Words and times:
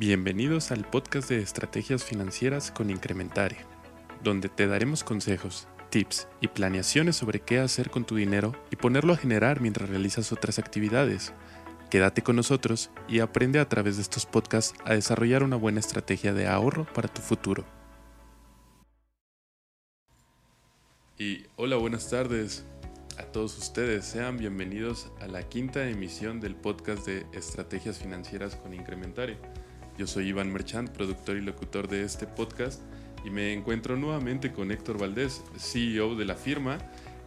Bienvenidos 0.00 0.70
al 0.70 0.88
podcast 0.88 1.28
de 1.28 1.42
estrategias 1.42 2.04
financieras 2.04 2.70
con 2.70 2.88
Incrementare, 2.88 3.58
donde 4.24 4.48
te 4.48 4.66
daremos 4.66 5.04
consejos, 5.04 5.68
tips 5.90 6.26
y 6.40 6.48
planeaciones 6.48 7.16
sobre 7.16 7.40
qué 7.40 7.58
hacer 7.58 7.90
con 7.90 8.06
tu 8.06 8.16
dinero 8.16 8.54
y 8.70 8.76
ponerlo 8.76 9.12
a 9.12 9.18
generar 9.18 9.60
mientras 9.60 9.90
realizas 9.90 10.32
otras 10.32 10.58
actividades. 10.58 11.34
Quédate 11.90 12.22
con 12.22 12.36
nosotros 12.36 12.88
y 13.08 13.20
aprende 13.20 13.58
a 13.58 13.68
través 13.68 13.96
de 13.96 14.02
estos 14.02 14.24
podcasts 14.24 14.72
a 14.86 14.94
desarrollar 14.94 15.42
una 15.42 15.56
buena 15.56 15.80
estrategia 15.80 16.32
de 16.32 16.48
ahorro 16.48 16.86
para 16.94 17.08
tu 17.08 17.20
futuro. 17.20 17.66
Y 21.18 21.44
hola, 21.56 21.76
buenas 21.76 22.08
tardes 22.08 22.64
a 23.18 23.24
todos 23.24 23.58
ustedes. 23.58 24.06
Sean 24.06 24.38
bienvenidos 24.38 25.12
a 25.20 25.26
la 25.26 25.46
quinta 25.46 25.86
emisión 25.90 26.40
del 26.40 26.56
podcast 26.56 27.04
de 27.04 27.26
Estrategias 27.34 27.98
Financieras 27.98 28.56
con 28.56 28.72
Incrementare. 28.72 29.36
Yo 30.00 30.06
soy 30.06 30.28
Iván 30.28 30.50
Merchant, 30.50 30.88
productor 30.88 31.36
y 31.36 31.42
locutor 31.42 31.86
de 31.86 32.04
este 32.04 32.26
podcast, 32.26 32.80
y 33.22 33.28
me 33.28 33.52
encuentro 33.52 33.98
nuevamente 33.98 34.50
con 34.50 34.70
Héctor 34.70 34.96
Valdés, 34.96 35.42
CEO 35.58 36.14
de 36.14 36.24
la 36.24 36.36
firma, 36.36 36.78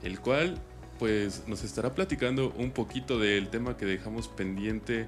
el 0.01 0.19
cual 0.19 0.57
pues 0.97 1.47
nos 1.47 1.63
estará 1.63 1.93
platicando 1.93 2.51
un 2.57 2.71
poquito 2.71 3.19
del 3.19 3.49
tema 3.49 3.77
que 3.77 3.85
dejamos 3.85 4.27
pendiente 4.27 5.05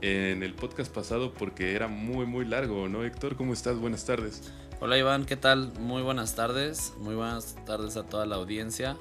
en 0.00 0.42
el 0.42 0.54
podcast 0.54 0.92
pasado 0.92 1.32
porque 1.32 1.76
era 1.76 1.86
muy 1.86 2.26
muy 2.26 2.44
largo, 2.44 2.88
¿no 2.88 3.04
Héctor? 3.04 3.36
¿Cómo 3.36 3.52
estás? 3.52 3.78
Buenas 3.78 4.04
tardes. 4.04 4.52
Hola 4.80 4.98
Iván, 4.98 5.26
¿qué 5.26 5.36
tal? 5.36 5.74
Muy 5.78 6.02
buenas 6.02 6.34
tardes, 6.34 6.92
muy 6.98 7.14
buenas 7.14 7.54
tardes 7.66 7.96
a 7.96 8.02
toda 8.02 8.26
la 8.26 8.34
audiencia. 8.34 8.96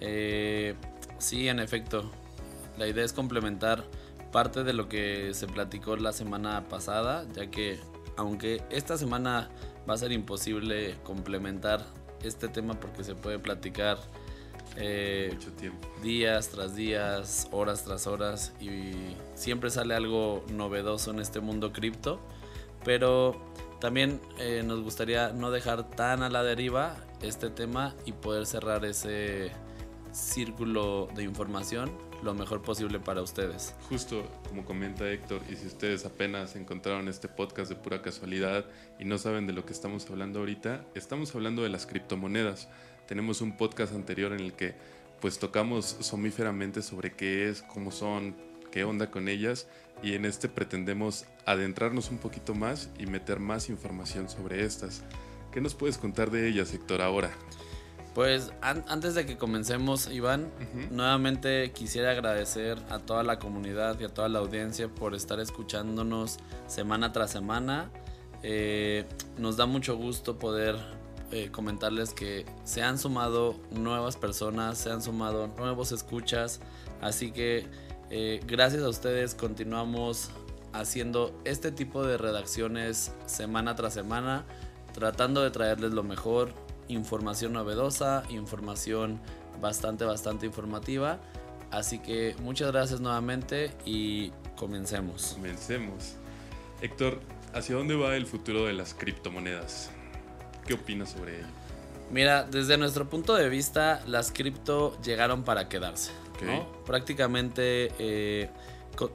Eh, 0.00 0.74
sí, 1.16 1.48
en 1.48 1.60
efecto, 1.60 2.12
la 2.76 2.86
idea 2.86 3.06
es 3.06 3.14
complementar 3.14 3.84
parte 4.32 4.64
de 4.64 4.72
lo 4.72 4.88
que 4.88 5.32
se 5.34 5.46
platicó 5.46 5.96
la 5.96 6.12
semana 6.12 6.68
pasada, 6.68 7.26
ya 7.34 7.50
que 7.50 7.78
aunque 8.16 8.62
esta 8.70 8.98
semana 8.98 9.48
va 9.88 9.94
a 9.94 9.96
ser 9.96 10.12
imposible 10.12 10.96
complementar 11.04 11.84
este 12.22 12.48
tema 12.48 12.74
porque 12.74 13.04
se 13.04 13.14
puede 13.14 13.38
platicar 13.38 13.98
eh, 14.76 15.30
Mucho 15.32 15.52
tiempo. 15.52 15.88
días 16.02 16.50
tras 16.50 16.76
días, 16.76 17.48
horas 17.50 17.84
tras 17.84 18.06
horas 18.06 18.52
y 18.60 18.92
siempre 19.34 19.70
sale 19.70 19.94
algo 19.94 20.44
novedoso 20.52 21.10
en 21.10 21.20
este 21.20 21.40
mundo 21.40 21.72
cripto, 21.72 22.20
pero 22.84 23.34
también 23.80 24.20
eh, 24.38 24.62
nos 24.64 24.82
gustaría 24.82 25.30
no 25.30 25.50
dejar 25.50 25.88
tan 25.90 26.22
a 26.22 26.28
la 26.28 26.42
deriva 26.42 26.96
este 27.22 27.50
tema 27.50 27.94
y 28.04 28.12
poder 28.12 28.46
cerrar 28.46 28.84
ese 28.84 29.50
círculo 30.12 31.08
de 31.14 31.22
información 31.22 31.90
lo 32.22 32.34
mejor 32.34 32.62
posible 32.62 32.98
para 32.98 33.22
ustedes. 33.22 33.74
Justo 33.88 34.28
como 34.48 34.64
comenta 34.64 35.10
Héctor, 35.10 35.42
y 35.50 35.56
si 35.56 35.66
ustedes 35.66 36.04
apenas 36.04 36.56
encontraron 36.56 37.08
este 37.08 37.28
podcast 37.28 37.70
de 37.70 37.76
pura 37.76 38.02
casualidad 38.02 38.64
y 38.98 39.04
no 39.04 39.18
saben 39.18 39.46
de 39.46 39.52
lo 39.52 39.64
que 39.64 39.72
estamos 39.72 40.08
hablando 40.10 40.40
ahorita, 40.40 40.84
estamos 40.94 41.34
hablando 41.34 41.62
de 41.62 41.68
las 41.68 41.86
criptomonedas. 41.86 42.68
Tenemos 43.06 43.40
un 43.40 43.56
podcast 43.56 43.94
anterior 43.94 44.32
en 44.32 44.40
el 44.40 44.52
que 44.52 44.74
pues 45.20 45.38
tocamos 45.38 45.96
somíferamente 46.00 46.82
sobre 46.82 47.14
qué 47.14 47.48
es, 47.48 47.62
cómo 47.62 47.90
son, 47.90 48.36
qué 48.70 48.84
onda 48.84 49.10
con 49.10 49.28
ellas 49.28 49.66
y 50.02 50.14
en 50.14 50.24
este 50.24 50.48
pretendemos 50.48 51.24
adentrarnos 51.46 52.10
un 52.10 52.18
poquito 52.18 52.54
más 52.54 52.90
y 52.98 53.06
meter 53.06 53.40
más 53.40 53.68
información 53.68 54.28
sobre 54.28 54.64
estas. 54.64 55.02
¿Qué 55.52 55.60
nos 55.60 55.74
puedes 55.74 55.98
contar 55.98 56.30
de 56.30 56.48
ellas, 56.48 56.72
Héctor, 56.74 57.00
ahora? 57.00 57.30
Pues 58.18 58.52
antes 58.62 59.14
de 59.14 59.26
que 59.26 59.36
comencemos, 59.36 60.10
Iván, 60.10 60.50
nuevamente 60.90 61.70
quisiera 61.70 62.10
agradecer 62.10 62.76
a 62.90 62.98
toda 62.98 63.22
la 63.22 63.38
comunidad 63.38 64.00
y 64.00 64.04
a 64.06 64.08
toda 64.08 64.28
la 64.28 64.40
audiencia 64.40 64.88
por 64.88 65.14
estar 65.14 65.38
escuchándonos 65.38 66.38
semana 66.66 67.12
tras 67.12 67.30
semana. 67.30 67.92
Eh, 68.42 69.04
nos 69.36 69.56
da 69.56 69.66
mucho 69.66 69.96
gusto 69.96 70.36
poder 70.36 70.74
eh, 71.30 71.50
comentarles 71.52 72.12
que 72.12 72.44
se 72.64 72.82
han 72.82 72.98
sumado 72.98 73.54
nuevas 73.70 74.16
personas, 74.16 74.78
se 74.78 74.90
han 74.90 75.00
sumado 75.00 75.46
nuevos 75.56 75.92
escuchas, 75.92 76.58
así 77.00 77.30
que 77.30 77.68
eh, 78.10 78.40
gracias 78.48 78.82
a 78.82 78.88
ustedes 78.88 79.36
continuamos 79.36 80.30
haciendo 80.72 81.40
este 81.44 81.70
tipo 81.70 82.04
de 82.04 82.18
redacciones 82.18 83.12
semana 83.26 83.76
tras 83.76 83.94
semana, 83.94 84.44
tratando 84.92 85.40
de 85.40 85.52
traerles 85.52 85.92
lo 85.92 86.02
mejor, 86.02 86.52
información 86.88 87.52
novedosa, 87.52 88.24
información 88.30 89.20
bastante, 89.60 90.04
bastante 90.04 90.46
informativa. 90.46 91.18
Así 91.70 91.98
que 91.98 92.34
muchas 92.42 92.72
gracias 92.72 93.00
nuevamente 93.00 93.72
y 93.84 94.30
comencemos. 94.56 95.34
Comencemos. 95.34 96.14
Héctor, 96.80 97.20
¿hacia 97.54 97.76
dónde 97.76 97.94
va 97.94 98.16
el 98.16 98.26
futuro 98.26 98.64
de 98.64 98.72
las 98.72 98.94
criptomonedas? 98.94 99.90
¿Qué 100.66 100.74
opinas 100.74 101.10
sobre 101.10 101.38
ello? 101.38 101.46
Mira, 102.10 102.44
desde 102.44 102.78
nuestro 102.78 103.08
punto 103.08 103.34
de 103.34 103.48
vista, 103.48 104.02
las 104.06 104.32
cripto 104.32 104.98
llegaron 105.02 105.44
para 105.44 105.68
quedarse. 105.68 106.12
Prácticamente 106.86 107.92
eh, 107.98 108.48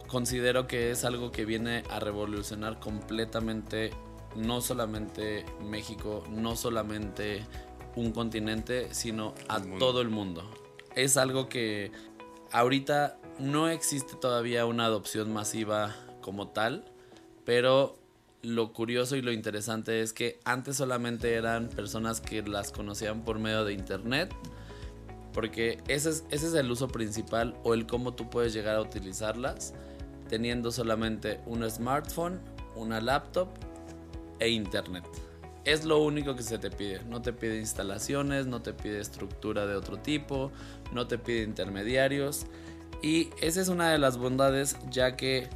considero 0.07 0.67
que 0.67 0.91
es 0.91 1.05
algo 1.05 1.31
que 1.31 1.45
viene 1.45 1.83
a 1.89 1.99
revolucionar 1.99 2.79
completamente 2.79 3.91
no 4.35 4.61
solamente 4.61 5.45
México, 5.61 6.23
no 6.29 6.55
solamente 6.55 7.45
un 7.95 8.11
continente, 8.11 8.93
sino 8.93 9.33
a 9.47 9.61
todo 9.79 10.01
el 10.01 10.09
mundo. 10.09 10.43
Es 10.95 11.17
algo 11.17 11.49
que 11.49 11.91
ahorita 12.51 13.17
no 13.39 13.69
existe 13.69 14.15
todavía 14.15 14.65
una 14.65 14.85
adopción 14.85 15.31
masiva 15.33 15.95
como 16.21 16.49
tal, 16.49 16.85
pero 17.45 17.97
lo 18.41 18.73
curioso 18.73 19.15
y 19.15 19.21
lo 19.21 19.31
interesante 19.31 20.01
es 20.01 20.13
que 20.13 20.39
antes 20.43 20.77
solamente 20.77 21.33
eran 21.33 21.69
personas 21.69 22.21
que 22.21 22.41
las 22.43 22.71
conocían 22.71 23.23
por 23.23 23.39
medio 23.39 23.63
de 23.63 23.73
internet, 23.73 24.33
porque 25.33 25.81
ese 25.87 26.09
es, 26.09 26.25
ese 26.29 26.47
es 26.47 26.53
el 26.53 26.69
uso 26.69 26.87
principal 26.87 27.55
o 27.63 27.73
el 27.73 27.87
cómo 27.87 28.13
tú 28.13 28.29
puedes 28.29 28.53
llegar 28.53 28.75
a 28.75 28.81
utilizarlas 28.81 29.73
teniendo 30.29 30.71
solamente 30.71 31.39
un 31.45 31.69
smartphone, 31.69 32.39
una 32.75 33.01
laptop 33.01 33.49
e 34.43 34.49
internet. 34.49 35.05
Es 35.65 35.85
lo 35.85 35.99
único 35.99 36.35
que 36.35 36.43
se 36.43 36.57
te 36.57 36.69
pide. 36.69 37.01
No 37.05 37.21
te 37.21 37.31
pide 37.31 37.57
instalaciones, 37.57 38.47
no 38.47 38.61
te 38.61 38.73
pide 38.73 38.99
estructura 38.99 39.65
de 39.65 39.75
otro 39.75 39.97
tipo, 39.97 40.51
no 40.91 41.07
te 41.07 41.17
pide 41.17 41.43
intermediarios. 41.43 42.45
Y 43.01 43.29
esa 43.41 43.61
es 43.61 43.69
una 43.69 43.89
de 43.89 43.97
las 43.97 44.17
bondades 44.17 44.77
ya 44.89 45.15
que 45.15 45.49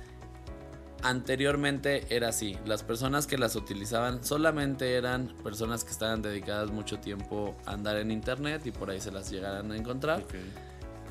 anteriormente 1.03 2.06
era 2.09 2.30
así. 2.30 2.58
Las 2.66 2.84
personas 2.84 3.28
que 3.28 3.38
las 3.38 3.56
utilizaban 3.56 4.24
solamente 4.24 4.96
eran 4.96 5.34
personas 5.44 5.84
que 5.84 5.92
estaban 5.92 6.22
dedicadas 6.22 6.72
mucho 6.72 7.00
tiempo 7.00 7.56
a 7.66 7.74
andar 7.74 7.97
en 7.97 8.12
internet 8.12 8.66
y 8.66 8.72
por 8.72 8.90
ahí 8.90 9.02
se 9.02 9.12
las 9.12 9.30
llegaran 9.30 9.72
a 9.72 9.76
encontrar. 9.76 10.24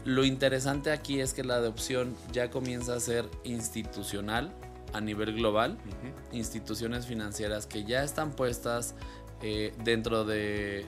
Lo 0.04 0.24
interesante 0.24 0.92
aquí 0.92 1.20
es 1.20 1.34
que 1.34 1.44
la 1.44 1.56
adopción 1.56 2.14
ya 2.32 2.50
comienza 2.50 2.94
a 2.94 3.00
ser 3.00 3.28
institucional 3.44 4.52
a 4.92 5.00
nivel 5.00 5.34
global, 5.34 5.76
instituciones 6.32 7.06
financieras 7.06 7.66
que 7.66 7.84
ya 7.84 8.02
están 8.02 8.32
puestas 8.32 8.94
eh, 9.42 9.74
dentro 9.84 10.24
de, 10.24 10.86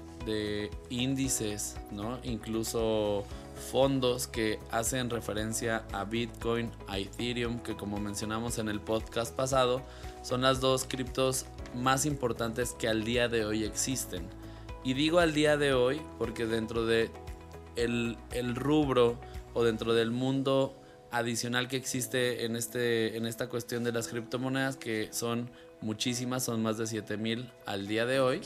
índices, 0.90 1.76
¿no? 1.90 2.18
incluso 2.22 3.24
fondos 3.70 4.26
que 4.26 4.58
hacen 4.70 5.08
referencia 5.08 5.84
a 5.92 6.04
Bitcoin, 6.04 6.70
a 6.86 6.98
Ethereum, 6.98 7.60
que 7.60 7.76
como 7.76 7.98
mencionamos 7.98 8.58
en 8.58 8.68
el 8.68 8.80
podcast 8.80 9.34
pasado, 9.34 9.82
son 10.22 10.42
las 10.42 10.60
dos 10.60 10.84
criptos 10.84 11.46
más 11.74 12.04
importantes 12.04 12.72
que 12.72 12.88
al 12.88 13.04
día 13.04 13.28
de 13.28 13.46
hoy 13.46 13.64
existen. 13.64 14.26
Y 14.84 14.94
digo 14.94 15.18
al 15.18 15.34
día 15.34 15.56
de 15.56 15.72
hoy 15.72 16.00
porque 16.18 16.46
dentro 16.46 16.84
de 16.84 17.10
el, 17.76 18.16
el 18.32 18.54
rubro 18.54 19.18
o 19.54 19.64
dentro 19.64 19.94
del 19.94 20.10
mundo 20.10 20.77
adicional 21.10 21.68
que 21.68 21.76
existe 21.76 22.44
en, 22.44 22.56
este, 22.56 23.16
en 23.16 23.26
esta 23.26 23.48
cuestión 23.48 23.84
de 23.84 23.92
las 23.92 24.08
criptomonedas, 24.08 24.76
que 24.76 25.08
son 25.12 25.50
muchísimas, 25.80 26.44
son 26.44 26.62
más 26.62 26.78
de 26.78 26.86
7000 26.86 27.50
al 27.66 27.86
día 27.86 28.06
de 28.06 28.20
hoy. 28.20 28.40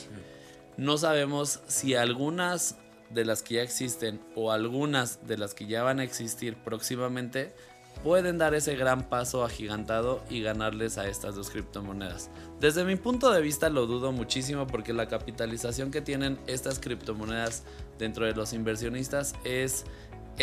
No 0.77 0.97
sabemos 0.97 1.61
si 1.67 1.95
algunas 1.95 2.77
de 3.09 3.25
las 3.25 3.43
que 3.43 3.55
ya 3.55 3.61
existen 3.61 4.19
o 4.35 4.51
algunas 4.51 5.25
de 5.27 5.37
las 5.37 5.53
que 5.53 5.67
ya 5.67 5.83
van 5.83 5.99
a 5.99 6.03
existir 6.03 6.55
próximamente 6.55 7.53
pueden 8.01 8.37
dar 8.37 8.55
ese 8.55 8.75
gran 8.75 9.07
paso 9.07 9.43
agigantado 9.45 10.23
y 10.29 10.41
ganarles 10.41 10.97
a 10.97 11.07
estas 11.07 11.35
dos 11.35 11.49
criptomonedas. 11.49 12.29
Desde 12.59 12.83
mi 12.83 12.95
punto 12.95 13.31
de 13.31 13.41
vista 13.41 13.69
lo 13.69 13.85
dudo 13.85 14.11
muchísimo 14.11 14.65
porque 14.65 14.93
la 14.93 15.07
capitalización 15.07 15.91
que 15.91 16.01
tienen 16.01 16.39
estas 16.47 16.79
criptomonedas 16.79 17.63
dentro 17.99 18.25
de 18.25 18.33
los 18.33 18.53
inversionistas 18.53 19.35
es 19.43 19.85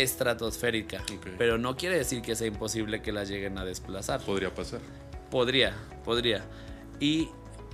estratosférica. 0.01 1.03
Pero 1.37 1.57
no 1.57 1.75
quiere 1.77 1.97
decir 1.97 2.21
que 2.21 2.35
sea 2.35 2.47
imposible 2.47 3.01
que 3.01 3.11
la 3.11 3.23
lleguen 3.23 3.57
a 3.57 3.65
desplazar. 3.65 4.21
Podría 4.21 4.53
pasar. 4.53 4.79
Podría, 5.29 5.75
podría. 6.03 6.43
Y 6.99 7.29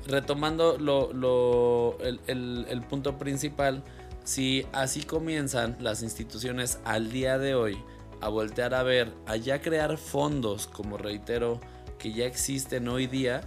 retomando 0.08 0.78
lo, 0.78 1.98
el, 2.00 2.82
punto 2.90 3.18
principal, 3.18 3.84
si 4.24 4.66
así 4.74 5.04
comienzan 5.04 5.78
las 5.80 6.02
instituciones 6.02 6.80
al 6.86 7.12
día 7.12 7.38
de 7.38 7.56
hoy 7.56 7.78
a 8.22 8.30
voltear 8.30 8.74
a 8.74 8.84
ver, 8.84 9.14
a 9.26 9.36
ya 9.36 9.62
crear 9.62 9.98
fondos, 9.98 10.68
como 10.68 10.98
reitero, 10.98 11.60
que 12.00 12.14
ya 12.14 12.26
existen 12.26 12.88
hoy 12.88 13.08
día, 13.08 13.42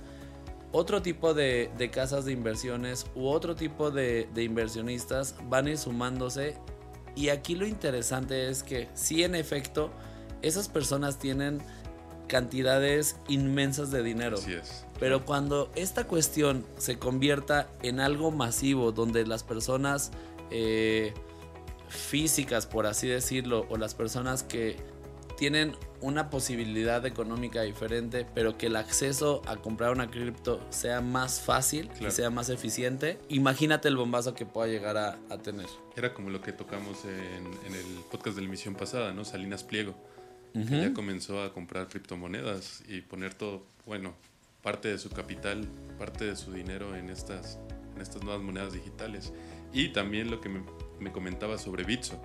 otro 0.72 1.02
tipo 1.02 1.34
de, 1.34 1.70
casas 1.92 2.24
de 2.24 2.32
inversiones 2.32 3.06
u 3.14 3.26
otro 3.26 3.56
tipo 3.56 3.90
de, 3.90 4.28
de, 4.34 4.44
inversionistas 4.44 5.34
van 5.48 5.66
a 5.66 5.70
ir 5.70 5.78
sumándose. 5.78 6.56
Y 7.14 7.28
aquí 7.28 7.54
lo 7.54 7.66
interesante 7.66 8.48
es 8.48 8.62
que 8.62 8.88
sí, 8.94 9.24
en 9.24 9.34
efecto, 9.34 9.90
esas 10.42 10.68
personas 10.68 11.18
tienen 11.18 11.60
cantidades 12.28 13.16
inmensas 13.28 13.90
de 13.90 14.02
dinero. 14.02 14.36
Así 14.38 14.52
es. 14.52 14.86
Pero 15.00 15.24
cuando 15.24 15.70
esta 15.74 16.06
cuestión 16.06 16.64
se 16.78 16.98
convierta 16.98 17.68
en 17.82 18.00
algo 18.00 18.30
masivo, 18.30 18.92
donde 18.92 19.26
las 19.26 19.42
personas 19.42 20.12
eh, 20.50 21.12
físicas, 21.88 22.66
por 22.66 22.86
así 22.86 23.08
decirlo, 23.08 23.66
o 23.68 23.76
las 23.76 23.94
personas 23.94 24.42
que 24.42 24.76
tienen 25.40 25.74
una 26.02 26.28
posibilidad 26.28 27.06
económica 27.06 27.62
diferente, 27.62 28.26
pero 28.34 28.58
que 28.58 28.66
el 28.66 28.76
acceso 28.76 29.40
a 29.46 29.56
comprar 29.56 29.90
una 29.90 30.10
cripto 30.10 30.60
sea 30.68 31.00
más 31.00 31.40
fácil 31.40 31.90
y 31.98 32.10
sea 32.10 32.28
más 32.28 32.50
eficiente, 32.50 33.18
imagínate 33.30 33.88
el 33.88 33.96
bombazo 33.96 34.34
que 34.34 34.44
pueda 34.44 34.68
llegar 34.68 34.98
a, 34.98 35.16
tener. 35.38 35.64
Era 35.96 36.12
como 36.12 36.28
lo 36.28 36.42
que 36.42 36.52
tocamos 36.52 37.06
en, 37.06 37.46
en, 37.66 37.74
el 37.74 38.04
podcast 38.10 38.36
de 38.36 38.42
la 38.42 38.48
emisión 38.48 38.74
pasada, 38.74 39.14
¿no? 39.14 39.24
Salinas 39.24 39.64
Pliego, 39.64 39.94
que 40.52 40.78
ya 40.78 40.92
comenzó 40.92 41.42
a 41.42 41.54
comprar 41.54 41.88
criptomonedas 41.88 42.82
y 42.86 43.00
poner 43.00 43.32
todo, 43.32 43.64
bueno, 43.86 44.12
parte 44.62 44.88
de 44.88 44.98
su 44.98 45.08
capital, 45.08 45.66
parte 45.98 46.26
de 46.26 46.36
su 46.36 46.52
dinero 46.52 46.94
en 46.94 47.08
estas, 47.08 47.58
en 47.94 48.02
estas 48.02 48.22
nuevas 48.22 48.42
monedas 48.42 48.74
digitales. 48.74 49.32
Y 49.72 49.88
también 49.88 50.30
lo 50.30 50.42
que 50.42 50.50
me, 50.50 50.62
me 50.98 51.10
comentaba 51.10 51.56
sobre 51.56 51.84
Bitso, 51.84 52.20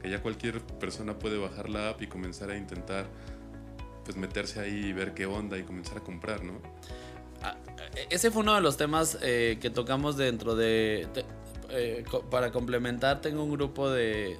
que 0.00 0.10
ya 0.10 0.22
cualquier 0.22 0.60
persona 0.60 1.18
puede 1.18 1.38
bajar 1.38 1.68
la 1.68 1.90
app 1.90 2.02
y 2.02 2.06
comenzar 2.06 2.50
a 2.50 2.56
intentar 2.56 3.06
pues 4.04 4.16
meterse 4.16 4.60
ahí 4.60 4.86
y 4.86 4.92
ver 4.92 5.14
qué 5.14 5.26
onda 5.26 5.58
y 5.58 5.62
comenzar 5.62 5.98
a 5.98 6.00
comprar, 6.00 6.42
¿no? 6.42 6.54
Ah, 7.42 7.56
ese 8.10 8.30
fue 8.30 8.42
uno 8.42 8.54
de 8.54 8.60
los 8.60 8.76
temas 8.76 9.18
eh, 9.22 9.58
que 9.60 9.70
tocamos 9.70 10.16
dentro 10.16 10.54
de, 10.56 11.08
eh, 11.72 12.04
para 12.30 12.50
complementar, 12.52 13.20
tengo 13.20 13.44
un 13.44 13.50
grupo 13.50 13.90
de, 13.90 14.38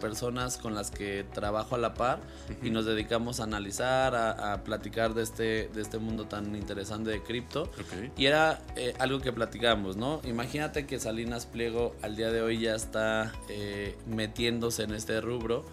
personas 0.00 0.56
con 0.58 0.74
las 0.74 0.90
que 0.90 1.24
trabajo 1.32 1.74
a 1.74 1.78
la 1.78 1.94
par 1.94 2.20
y 2.62 2.70
nos 2.70 2.86
dedicamos 2.86 3.40
a 3.40 3.44
analizar, 3.44 4.14
a, 4.14 4.62
platicar 4.64 5.14
de 5.14 5.22
este, 5.22 5.68
de 5.72 5.82
este 5.82 5.98
mundo 5.98 6.26
tan 6.26 6.54
interesante 6.56 7.10
de 7.10 7.22
cripto. 7.22 7.70
Y 8.16 8.26
era 8.26 8.62
eh, 8.76 8.94
algo 8.98 9.20
que 9.20 9.32
platicamos, 9.32 9.96
¿no? 9.96 10.20
Imagínate 10.24 10.86
que 10.86 10.98
Salinas 10.98 11.46
Pliego 11.46 11.94
al 12.02 12.16
día 12.16 12.30
de 12.30 12.42
hoy 12.42 12.60
ya 12.60 12.74
está 12.74 13.32
eh, 13.48 13.96
metiéndose 14.06 14.84
en 14.84 14.92
este 14.92 15.20
rubro 15.20 15.64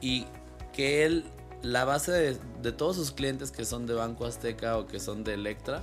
y 0.00 0.26
que 0.72 1.04
él, 1.04 1.24
la 1.62 1.84
base 1.84 2.12
de, 2.12 2.38
de 2.62 2.72
todos 2.72 2.96
sus 2.96 3.12
clientes 3.12 3.50
que 3.50 3.64
son 3.64 3.86
de 3.86 3.94
Banco 3.94 4.26
Azteca 4.26 4.78
o 4.78 4.86
que 4.86 5.00
son 5.00 5.24
de 5.24 5.34
Electra, 5.34 5.82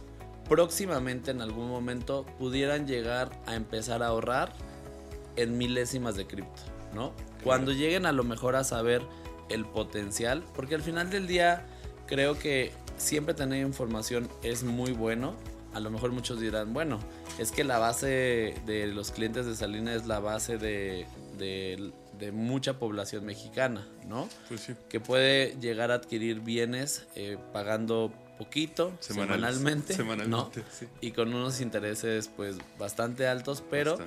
próximamente 0.53 1.31
en 1.31 1.41
algún 1.41 1.67
momento 1.67 2.27
pudieran 2.37 2.85
llegar 2.85 3.31
a 3.47 3.55
empezar 3.55 4.03
a 4.03 4.07
ahorrar 4.07 4.53
en 5.35 5.57
milésimas 5.57 6.15
de 6.15 6.27
cripto, 6.27 6.61
¿no? 6.93 7.11
Cuando 7.43 7.71
lleguen 7.71 8.05
a 8.05 8.11
lo 8.11 8.23
mejor 8.23 8.55
a 8.55 8.63
saber 8.63 9.01
el 9.49 9.65
potencial, 9.65 10.43
porque 10.53 10.75
al 10.75 10.83
final 10.83 11.09
del 11.09 11.25
día 11.25 11.65
creo 12.05 12.37
que 12.37 12.71
siempre 12.97 13.33
tener 13.33 13.65
información 13.65 14.29
es 14.43 14.63
muy 14.63 14.91
bueno. 14.91 15.33
A 15.73 15.79
lo 15.79 15.89
mejor 15.89 16.11
muchos 16.11 16.39
dirán, 16.39 16.71
bueno, 16.71 16.99
es 17.39 17.51
que 17.51 17.63
la 17.63 17.79
base 17.79 18.53
de 18.67 18.85
los 18.93 19.09
clientes 19.09 19.47
de 19.47 19.55
Salina 19.55 19.95
es 19.95 20.05
la 20.05 20.19
base 20.19 20.59
de, 20.59 21.07
mucha 22.31 22.77
población 22.77 23.25
mexicana, 23.25 23.87
¿no? 24.07 24.29
Pues 24.49 24.61
sí. 24.61 24.75
Que 24.87 24.99
puede 24.99 25.57
llegar 25.59 25.89
a 25.89 25.95
adquirir 25.95 26.41
bienes 26.41 27.07
eh, 27.15 27.39
pagando 27.51 28.13
poquito 28.43 28.93
semanalmente, 28.99 29.95
y 31.01 31.11
con 31.11 31.33
unos 31.33 31.61
intereses 31.61 32.29
pues 32.35 32.57
bastante 32.77 33.27
altos, 33.27 33.63
pero 33.69 33.97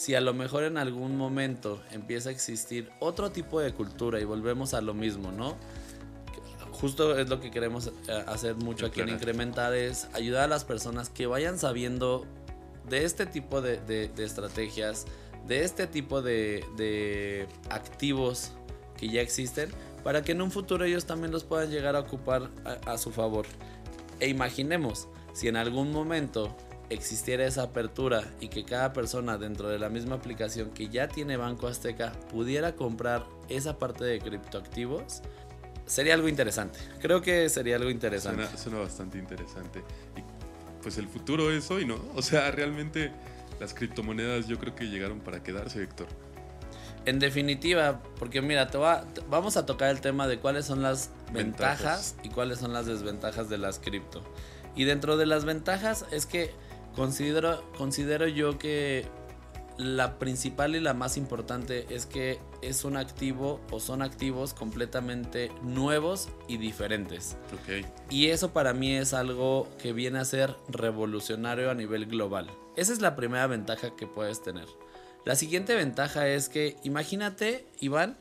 si 0.00 0.14
a 0.14 0.20
lo 0.22 0.32
mejor 0.32 0.64
en 0.64 0.78
algún 0.78 1.18
momento 1.18 1.82
empieza 1.90 2.30
a 2.30 2.32
existir 2.32 2.90
otro 3.00 3.30
tipo 3.30 3.60
de 3.60 3.74
cultura 3.74 4.18
y 4.18 4.24
volvemos 4.24 4.72
a 4.72 4.80
lo 4.80 4.94
mismo, 4.94 5.30
¿no? 5.30 5.56
Justo 6.72 7.18
es 7.18 7.28
lo 7.28 7.38
que 7.38 7.50
queremos 7.50 7.88
eh, 8.08 8.24
hacer 8.26 8.56
mucho 8.56 8.86
aquí 8.86 9.02
en 9.02 9.10
Incrementar, 9.10 9.74
es 9.74 10.08
ayudar 10.14 10.44
a 10.44 10.48
las 10.48 10.64
personas 10.64 11.10
que 11.10 11.26
vayan 11.26 11.58
sabiendo 11.58 12.24
de 12.88 13.04
este 13.04 13.26
tipo 13.26 13.60
de, 13.60 14.10
estrategias, 14.16 15.04
de 15.46 15.64
este 15.64 15.86
tipo 15.86 16.22
de, 16.22 17.46
activos 17.68 18.52
que 18.96 19.10
ya 19.10 19.20
existen, 19.20 19.68
para 20.02 20.22
que 20.22 20.32
en 20.32 20.40
un 20.40 20.50
futuro 20.50 20.86
ellos 20.86 21.04
también 21.04 21.30
los 21.30 21.44
puedan 21.44 21.70
llegar 21.70 21.94
a 21.94 22.00
ocupar 22.00 22.48
a 22.86 22.96
su 22.96 23.10
favor. 23.10 23.44
E 24.20 24.28
imaginemos, 24.28 25.08
si 25.32 25.48
en 25.48 25.56
algún 25.56 25.92
momento 25.92 26.56
existiera 26.90 27.46
esa 27.46 27.62
apertura 27.62 28.24
y 28.40 28.48
que 28.48 28.64
cada 28.64 28.92
persona 28.92 29.38
dentro 29.38 29.68
de 29.68 29.78
la 29.78 29.88
misma 29.88 30.16
aplicación 30.16 30.70
que 30.70 30.88
ya 30.88 31.08
tiene 31.08 31.36
Banco 31.36 31.68
Azteca 31.68 32.12
pudiera 32.30 32.74
comprar 32.74 33.24
esa 33.48 33.78
parte 33.78 34.04
de 34.04 34.18
criptoactivos, 34.18 35.22
sería 35.86 36.14
algo 36.14 36.28
interesante. 36.28 36.78
Creo 37.00 37.22
que 37.22 37.48
sería 37.48 37.76
algo 37.76 37.90
interesante. 37.90 38.46
Suena, 38.56 38.78
bastante 38.78 39.18
interesante. 39.18 39.80
Y 40.16 40.82
pues 40.82 40.98
el 40.98 41.08
futuro 41.08 41.50
es 41.50 41.70
hoy, 41.70 41.86
¿no? 41.86 41.98
O 42.14 42.22
sea, 42.22 42.50
realmente 42.50 43.12
las 43.58 43.72
criptomonedas 43.72 44.48
yo 44.48 44.58
creo 44.58 44.74
que 44.74 44.86
llegaron 44.86 45.20
para 45.20 45.42
quedarse, 45.42 45.82
Héctor. 45.82 46.08
En 47.06 47.18
definitiva, 47.18 48.02
porque 48.18 48.42
mira, 48.42 48.68
te 48.68 48.78
va, 48.78 49.06
vamos 49.30 49.56
a 49.56 49.64
tocar 49.64 49.90
el 49.90 50.00
tema 50.00 50.28
de 50.28 50.38
cuáles 50.38 50.66
son 50.66 50.82
las 50.82 51.10
ventajas. 51.32 52.16
y 52.22 52.28
cuáles 52.28 52.58
son 52.58 52.72
las 52.72 52.86
desventajas 52.86 53.48
de 53.48 53.58
las 53.58 53.78
cripto. 53.78 54.22
Y 54.74 54.84
dentro 54.84 55.16
de 55.16 55.26
las 55.26 55.44
ventajas 55.44 56.06
es 56.10 56.26
que 56.26 56.52
considero, 56.94 57.62
considero 57.76 58.26
yo 58.28 58.58
que 58.58 59.08
la 59.80 60.18
principal 60.18 60.76
y 60.76 60.80
la 60.80 60.92
más 60.92 61.16
importante 61.16 61.86
es 61.88 62.04
que 62.04 62.38
es 62.60 62.84
un 62.84 62.98
activo 62.98 63.60
o 63.70 63.80
son 63.80 64.02
activos 64.02 64.52
completamente 64.52 65.50
nuevos 65.62 66.28
y 66.48 66.58
diferentes. 66.58 67.36
Y 68.10 68.26
eso 68.26 68.52
para 68.52 68.74
mí 68.74 68.94
es 68.94 69.14
algo 69.14 69.68
que 69.80 69.92
viene 69.92 70.18
a 70.18 70.24
ser 70.24 70.54
revolucionario 70.68 71.70
a 71.70 71.74
nivel 71.74 72.06
global. 72.06 72.50
Esa 72.76 72.92
es 72.92 73.00
la 73.00 73.16
primera 73.16 73.46
ventaja 73.46 73.96
que 73.96 74.06
puedes 74.06 74.42
tener. 74.42 74.66
La 75.24 75.34
siguiente 75.34 75.74
ventaja 75.74 76.28
es 76.28 76.48
que 76.48 76.76
imagínate, 76.82 77.66
Iván, 77.80 78.18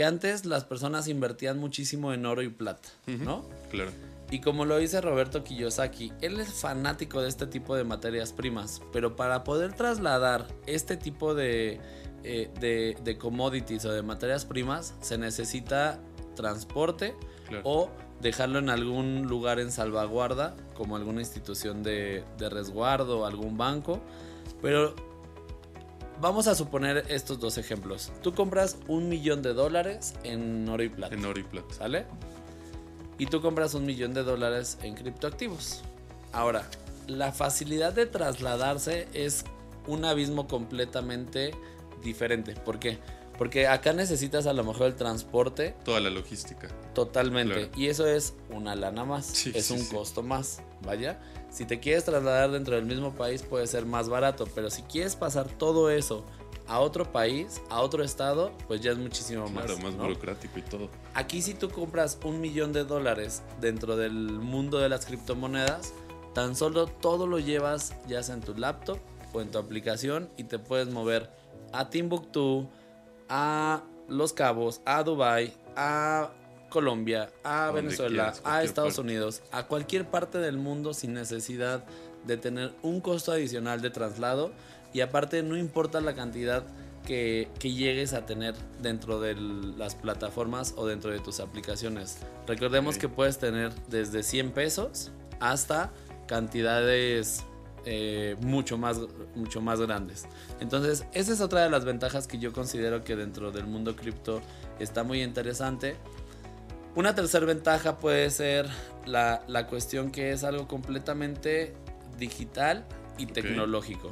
que 0.00 0.06
antes 0.06 0.46
las 0.46 0.64
personas 0.64 1.08
invertían 1.08 1.58
muchísimo 1.58 2.14
en 2.14 2.24
oro 2.24 2.40
y 2.40 2.48
plata, 2.48 2.88
¿no? 3.06 3.44
Claro. 3.70 3.90
Y 4.30 4.40
como 4.40 4.64
lo 4.64 4.78
dice 4.78 5.02
Roberto 5.02 5.44
Kiyosaki, 5.44 6.10
él 6.22 6.40
es 6.40 6.54
fanático 6.54 7.20
de 7.20 7.28
este 7.28 7.46
tipo 7.46 7.76
de 7.76 7.84
materias 7.84 8.32
primas, 8.32 8.80
pero 8.94 9.14
para 9.14 9.44
poder 9.44 9.74
trasladar 9.74 10.46
este 10.66 10.96
tipo 10.96 11.34
de, 11.34 11.82
eh, 12.24 12.96
de, 13.04 13.18
commodities 13.18 13.84
o 13.84 13.92
de 13.92 14.00
materias 14.00 14.46
primas 14.46 14.94
se 15.02 15.18
necesita 15.18 16.00
transporte 16.34 17.14
o 17.62 17.90
dejarlo 18.22 18.58
en 18.58 18.70
algún 18.70 19.26
lugar 19.26 19.60
en 19.60 19.70
salvaguarda, 19.70 20.56
como 20.72 20.96
alguna 20.96 21.20
institución 21.20 21.82
de, 21.82 22.24
de 22.38 22.48
resguardo 22.48 23.18
o 23.18 23.26
algún 23.26 23.58
banco. 23.58 24.00
Pero 24.62 24.94
vamos 26.20 26.46
a 26.46 26.54
suponer 26.54 27.04
estos 27.08 27.40
dos 27.40 27.58
ejemplos. 27.58 28.12
Tú 28.22 28.34
compras 28.34 28.76
un 28.88 29.08
millón 29.08 29.42
de 29.42 29.54
dólares 29.54 30.14
en 30.22 30.68
oro 30.68 30.82
y 30.82 30.88
plata. 30.88 31.14
En 31.14 31.24
oro 31.24 31.40
y 31.40 31.44
plata. 31.44 31.74
¿Sale? 31.74 32.06
Y 33.18 33.26
tú 33.26 33.40
compras 33.40 33.74
un 33.74 33.84
millón 33.84 34.14
de 34.14 34.22
dólares 34.22 34.78
en 34.82 34.94
criptoactivos. 34.94 35.82
Ahora, 36.32 36.68
la 37.06 37.32
facilidad 37.32 37.92
de 37.92 38.06
trasladarse 38.06 39.08
es 39.12 39.44
un 39.86 40.04
abismo 40.04 40.46
completamente 40.46 41.52
diferente. 42.02 42.54
¿Por 42.54 42.78
qué? 42.78 42.98
Porque 42.98 43.19
acá 43.68 43.92
necesitas 43.92 44.46
a 44.46 44.52
lo 44.52 44.64
mejor 44.64 44.86
el 44.86 44.96
transporte. 44.96 45.74
Toda 45.84 46.00
la 46.00 46.10
logística. 46.10 46.68
Totalmente. 46.94 47.70
Y 47.76 47.86
eso 47.86 48.06
es 48.06 48.34
una 48.50 48.74
lana 48.76 49.04
más. 49.04 49.46
es 49.46 49.70
un 49.70 49.84
costo 49.86 50.22
más. 50.22 50.62
Vaya. 50.82 51.18
Si 51.50 51.64
te 51.64 51.80
quieres 51.80 52.04
trasladar 52.04 52.50
dentro 52.50 52.76
del 52.76 52.84
mismo 52.84 53.12
país 53.14 53.42
puede 53.42 53.66
ser 53.66 53.84
más 53.84 54.08
barato, 54.08 54.46
pero 54.54 54.70
si 54.70 54.82
quieres 54.82 55.16
pasar 55.16 55.48
todo 55.48 55.90
eso 55.90 56.24
a 56.68 56.78
otro 56.78 57.10
país, 57.10 57.60
a 57.68 57.80
otro 57.80 58.04
estado, 58.04 58.52
pues 58.68 58.80
ya 58.80 58.92
es 58.92 58.98
muchísimo 58.98 59.48
más. 59.48 59.64
Claro, 59.64 59.80
más 59.82 59.96
burocrático 59.96 60.58
y 60.58 60.62
todo. 60.62 60.88
Aquí 61.14 61.42
si 61.42 61.54
tú 61.54 61.68
compras 61.68 62.18
un 62.24 62.40
millón 62.40 62.72
de 62.72 62.84
dólares 62.84 63.42
dentro 63.60 63.96
del 63.96 64.14
mundo 64.14 64.78
de 64.78 64.88
las 64.88 65.04
criptomonedas, 65.04 65.92
tan 66.32 66.54
solo 66.54 66.86
todo 66.86 67.26
lo 67.26 67.40
llevas 67.40 67.94
ya 68.06 68.22
sea 68.22 68.36
en 68.36 68.42
tu 68.42 68.54
laptop 68.54 68.98
o 69.32 69.40
en 69.40 69.50
tu 69.50 69.58
aplicación 69.58 70.30
y 70.36 70.44
te 70.44 70.60
puedes 70.60 70.88
mover 70.90 71.30
a 71.72 71.90
Timbuktu, 71.90 72.68
a 73.30 73.82
Los 74.08 74.34
Cabos, 74.34 74.82
a 74.84 75.02
Dubai, 75.02 75.54
a 75.76 76.30
Colombia, 76.68 77.30
a 77.42 77.70
Venezuela, 77.70 78.34
a 78.44 78.62
Estados 78.62 78.98
Unidos, 78.98 79.42
a 79.52 79.66
cualquier 79.66 80.06
parte 80.06 80.38
del 80.38 80.58
mundo 80.58 80.92
sin 80.92 81.14
necesidad 81.14 81.84
de 82.26 82.36
tener 82.36 82.72
un 82.82 83.00
costo 83.00 83.32
adicional 83.32 83.80
de 83.80 83.90
traslado. 83.90 84.52
Y 84.92 85.00
aparte 85.00 85.42
no 85.42 85.56
importa 85.56 86.00
la 86.00 86.14
cantidad 86.14 86.64
que, 87.06 87.48
llegues 87.62 88.12
a 88.12 88.26
tener 88.26 88.54
dentro 88.80 89.20
de 89.20 89.34
las 89.34 89.94
plataformas 89.94 90.74
o 90.76 90.86
dentro 90.86 91.10
de 91.10 91.20
tus 91.20 91.40
aplicaciones. 91.40 92.18
Recordemos 92.46 92.98
que 92.98 93.08
puedes 93.08 93.38
tener 93.38 93.72
desde 93.88 94.22
100 94.22 94.52
pesos 94.52 95.10
hasta 95.40 95.90
cantidades 96.26 97.44
eh, 97.84 98.36
mucho, 98.40 98.78
más, 98.78 99.00
mucho 99.34 99.60
más 99.60 99.80
grandes. 99.80 100.26
Entonces, 100.60 101.06
esa 101.12 101.32
es 101.32 101.40
otra 101.40 101.62
de 101.62 101.70
las 101.70 101.84
ventajas 101.84 102.26
que 102.26 102.38
yo 102.38 102.52
considero 102.52 103.04
que 103.04 103.16
dentro 103.16 103.52
del 103.52 103.66
mundo 103.66 103.96
cripto 103.96 104.40
está 104.78 105.02
muy 105.02 105.22
interesante. 105.22 105.96
Una 106.94 107.14
tercera 107.14 107.46
ventaja 107.46 107.98
puede 107.98 108.28
ser 108.30 108.68
la, 109.06 109.66
cuestión 109.68 110.10
que 110.10 110.32
es 110.32 110.44
algo 110.44 110.66
completamente 110.66 111.74
digital 112.18 112.84
y 113.16 113.26
tecnológico. 113.26 114.10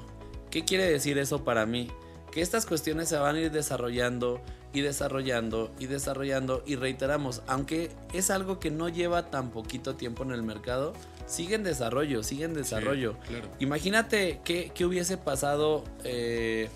¿Qué 0.50 0.64
quiere 0.64 0.90
decir 0.90 1.18
eso 1.18 1.44
para 1.44 1.66
mí? 1.66 1.90
Que 2.32 2.40
estas 2.40 2.66
cuestiones 2.66 3.08
se 3.08 3.18
van 3.18 3.36
a 3.36 3.40
ir 3.40 3.50
desarrollando 3.50 4.40
y 4.72 4.82
desarrollando 4.82 5.72
y 5.78 5.86
desarrollando 5.86 6.62
y 6.66 6.76
reiteramos, 6.76 7.42
aunque 7.46 7.90
es 8.12 8.30
algo 8.30 8.58
que 8.60 8.70
no 8.70 8.88
lleva 8.88 9.30
tan 9.30 9.50
poquito 9.50 9.96
tiempo 9.96 10.22
en 10.22 10.32
el 10.32 10.42
mercado, 10.42 10.92
sigue 11.28 11.54
en 11.54 11.62
desarrollo, 11.62 12.22
sigue 12.22 12.44
en 12.44 12.54
desarrollo. 12.54 13.14
Imagínate 13.60 14.40
qué, 14.44 14.72
hubiese 14.84 15.16
pasado, 15.16 15.84
eh, 16.02 16.68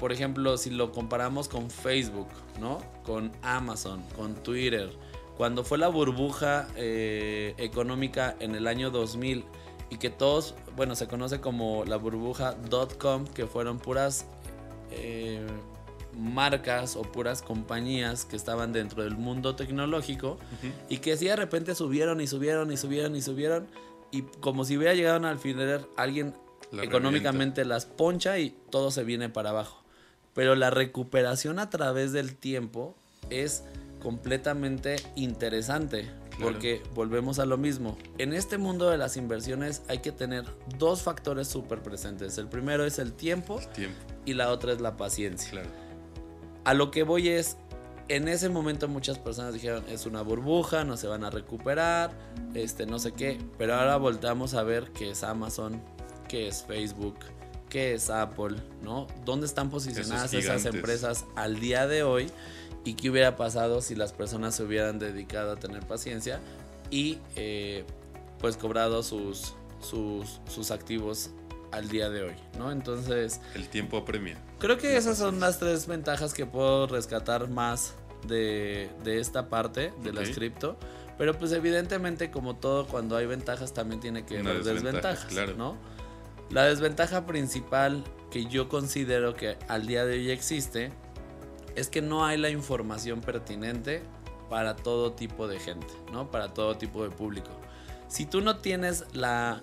por 0.00 0.10
ejemplo, 0.10 0.56
si 0.56 0.70
lo 0.70 0.90
comparamos 0.90 1.48
con 1.48 1.70
Facebook, 1.70 2.28
¿no? 2.60 2.78
Con 3.04 3.30
Amazon, 3.42 4.02
con 4.16 4.34
Twitter. 4.34 4.90
Cuando 5.36 5.64
fue 5.64 5.78
la 5.78 5.88
burbuja 5.88 6.68
eh, 6.76 7.54
económica 7.58 8.34
en 8.40 8.54
el 8.54 8.66
año 8.66 8.90
2000 8.90 9.44
y 9.90 9.98
que 9.98 10.10
todos, 10.10 10.54
bueno, 10.76 10.96
se 10.96 11.06
conoce 11.06 11.40
como 11.40 11.84
la 11.84 11.96
burbuja 11.96 12.56
.com, 12.98 13.26
que 13.26 13.46
fueron 13.46 13.78
puras... 13.78 14.26
Eh, 14.90 15.46
marcas 16.18 16.96
o 16.96 17.02
puras 17.02 17.42
compañías 17.42 18.24
que 18.24 18.36
estaban 18.36 18.72
dentro 18.72 19.02
del 19.02 19.16
mundo 19.16 19.56
tecnológico 19.56 20.38
y 20.88 20.98
que 20.98 21.16
si 21.16 21.26
de 21.26 21.36
repente 21.36 21.74
subieron 21.74 22.20
y 22.20 22.26
subieron 22.26 22.72
y 22.72 22.76
subieron 22.76 23.16
y 23.16 23.22
subieron 23.22 23.66
y 24.10 24.22
como 24.40 24.64
si 24.64 24.76
hubiera 24.76 24.94
llegado 24.94 25.26
al 25.26 25.38
final 25.38 25.86
alguien 25.96 26.34
económicamente 26.82 27.64
las 27.64 27.86
poncha 27.86 28.38
y 28.38 28.56
todo 28.70 28.90
se 28.90 29.04
viene 29.04 29.28
para 29.28 29.50
abajo. 29.50 29.82
Pero 30.34 30.54
la 30.56 30.70
recuperación 30.70 31.58
a 31.58 31.70
través 31.70 32.12
del 32.12 32.34
tiempo 32.34 32.94
es 33.30 33.64
completamente 34.00 34.96
interesante. 35.16 36.10
Porque 36.42 36.82
volvemos 36.94 37.38
a 37.38 37.46
lo 37.46 37.56
mismo. 37.56 37.96
En 38.18 38.32
este 38.32 38.58
mundo 38.58 38.90
de 38.90 38.98
las 38.98 39.16
inversiones 39.16 39.82
hay 39.88 39.98
que 39.98 40.10
tener 40.10 40.44
dos 40.78 41.02
factores 41.02 41.46
súper 41.46 41.80
presentes. 41.80 42.38
El 42.38 42.48
primero 42.48 42.84
es 42.84 42.98
el 42.98 43.12
tiempo, 43.12 43.60
tiempo, 43.72 43.96
y 44.24 44.34
la 44.34 44.50
otra 44.50 44.72
es 44.72 44.80
la 44.80 44.96
paciencia. 44.96 45.50
Claro. 45.50 45.83
A 46.64 46.74
lo 46.74 46.90
que 46.90 47.02
voy 47.02 47.28
es, 47.28 47.56
en 48.08 48.28
ese 48.28 48.48
momento 48.48 48.88
muchas 48.88 49.18
personas 49.18 49.52
dijeron, 49.52 49.84
es 49.88 50.06
una 50.06 50.22
burbuja, 50.22 50.84
no 50.84 50.96
se 50.96 51.06
van 51.06 51.24
a 51.24 51.30
recuperar, 51.30 52.10
este, 52.54 52.86
no 52.86 52.98
sé 52.98 53.12
qué, 53.12 53.38
pero 53.58 53.74
ahora 53.74 53.96
volteamos 53.96 54.54
a 54.54 54.62
ver 54.62 54.90
qué 54.92 55.10
es 55.10 55.24
Amazon, 55.24 55.82
qué 56.28 56.48
es 56.48 56.64
Facebook, 56.64 57.16
qué 57.68 57.94
es 57.94 58.08
Apple, 58.08 58.56
¿no? 58.82 59.06
¿Dónde 59.24 59.46
están 59.46 59.70
posicionadas 59.70 60.32
esas 60.32 60.64
empresas 60.64 61.26
al 61.36 61.60
día 61.60 61.86
de 61.86 62.02
hoy? 62.02 62.30
¿Y 62.84 62.94
qué 62.94 63.10
hubiera 63.10 63.36
pasado 63.36 63.80
si 63.80 63.94
las 63.94 64.12
personas 64.12 64.54
se 64.54 64.62
hubieran 64.62 64.98
dedicado 64.98 65.52
a 65.52 65.56
tener 65.56 65.86
paciencia 65.86 66.40
y 66.90 67.18
eh, 67.36 67.84
pues 68.38 68.56
cobrado 68.56 69.02
sus, 69.02 69.54
sus, 69.80 70.40
sus 70.48 70.70
activos 70.70 71.30
al 71.74 71.88
día 71.88 72.10
de 72.10 72.22
hoy, 72.22 72.34
¿no? 72.58 72.72
Entonces... 72.72 73.40
El 73.54 73.68
tiempo 73.68 73.98
apremia. 73.98 74.38
Creo 74.58 74.78
que 74.78 74.96
esas 74.96 75.18
son 75.18 75.40
las 75.40 75.58
tres 75.58 75.86
ventajas 75.86 76.34
que 76.34 76.46
puedo 76.46 76.86
rescatar 76.86 77.48
más 77.48 77.94
de, 78.26 78.90
esta 79.04 79.48
parte 79.48 79.92
de 80.02 80.12
la 80.12 80.22
cripto. 80.22 80.76
Pero 81.18 81.38
pues 81.38 81.52
evidentemente 81.52 82.30
como 82.30 82.56
todo, 82.56 82.86
cuando 82.86 83.16
hay 83.16 83.26
ventajas 83.26 83.72
también 83.72 84.00
tiene 84.00 84.24
que 84.24 84.38
haber 84.38 84.64
desventajas, 84.64 85.56
¿no? 85.56 85.76
La 86.50 86.64
desventaja 86.64 87.24
principal 87.24 88.04
que 88.30 88.46
yo 88.46 88.68
considero 88.68 89.34
que 89.34 89.56
al 89.68 89.86
día 89.86 90.04
de 90.04 90.14
hoy 90.14 90.30
existe 90.30 90.90
es 91.76 91.88
que 91.88 92.02
no 92.02 92.24
hay 92.24 92.36
la 92.36 92.50
información 92.50 93.20
pertinente 93.20 94.02
para 94.50 94.76
todo 94.76 95.12
tipo 95.12 95.46
de 95.46 95.60
gente, 95.60 95.86
¿no? 96.12 96.30
Para 96.30 96.52
todo 96.52 96.76
tipo 96.76 97.04
de 97.04 97.10
público. 97.10 97.50
Si 98.08 98.26
tú 98.26 98.40
no 98.40 98.58
tienes 98.58 99.04
la 99.12 99.62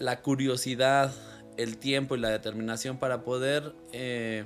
la 0.00 0.22
curiosidad, 0.22 1.12
el 1.56 1.76
tiempo 1.76 2.16
y 2.16 2.18
la 2.18 2.30
determinación 2.30 2.98
para 2.98 3.22
poder 3.22 3.74
eh, 3.92 4.44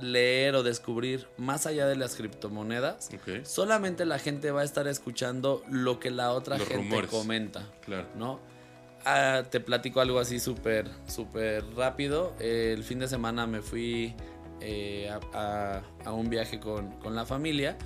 leer 0.00 0.56
o 0.56 0.62
descubrir 0.62 1.28
más 1.38 1.66
allá 1.66 1.86
de 1.86 1.96
las 1.96 2.16
criptomonedas, 2.16 3.10
solamente 3.44 4.04
la 4.04 4.18
gente 4.18 4.50
va 4.50 4.62
a 4.62 4.64
estar 4.64 4.88
escuchando 4.88 5.62
lo 5.70 6.00
que 6.00 6.10
la 6.10 6.32
otra 6.32 6.58
gente 6.58 7.06
comenta. 7.06 7.62
Claro. 7.84 8.08
¿no? 8.16 8.40
Ah, 9.04 9.44
te 9.48 9.60
platico 9.60 10.00
algo 10.00 10.18
así 10.18 10.40
súper, 10.40 10.90
súper 11.06 11.64
rápido. 11.74 12.34
el 12.40 12.82
fin 12.82 12.98
de 12.98 13.08
semana 13.08 13.46
me 13.46 13.62
fui 13.62 14.14
eh, 14.60 15.10
a, 15.32 15.82
un 16.12 16.28
viaje 16.28 16.58
con, 16.58 16.92
la 17.14 17.24
familia 17.24 17.78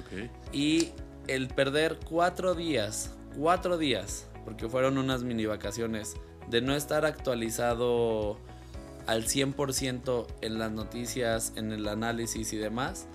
y 0.51 0.93
el 1.29 1.49
perder 1.49 1.99
cuatro 2.09 2.55
días, 2.55 3.15
cuatro 3.37 3.77
días, 3.77 4.29
porque 4.47 4.69
fueron 4.69 4.97
unas 4.97 5.23
mini 5.23 5.47
vacaciones 5.47 6.15
de 6.49 6.61
no 6.61 6.75
estar 6.75 7.05
actualizado 7.05 8.39
al 9.07 9.25
100% 9.25 10.27
en 10.41 10.59
las 10.59 10.71
noticias, 10.71 11.53
en 11.57 11.73
el 11.73 11.89
análisis 11.89 12.53
y 12.53 12.57
demás, 12.57 13.07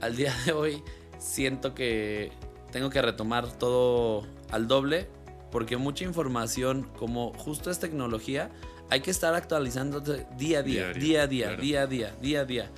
al 0.00 0.16
día 0.16 0.34
de 0.44 0.52
hoy 0.52 0.82
siento 1.18 1.74
que 1.74 2.32
tengo 2.70 2.90
que 2.90 3.02
retomar 3.02 3.50
todo 3.58 4.26
al 4.50 4.68
doble 4.68 5.08
porque 5.50 5.76
mucha 5.76 6.04
información, 6.04 6.88
como 6.98 7.32
justo 7.34 7.70
es 7.70 7.78
tecnología, 7.78 8.50
hay 8.90 9.00
que 9.00 9.10
estar 9.10 9.34
actualizando 9.34 10.00
día 10.00 10.58
a 10.58 10.62
día, 10.62 10.92
día 10.92 11.22
a 11.22 11.26
día, 11.26 11.56
día 11.56 11.82
a 11.82 11.86
día, 11.86 12.14
día 12.20 12.40
a 12.40 12.44
día. 12.44 12.70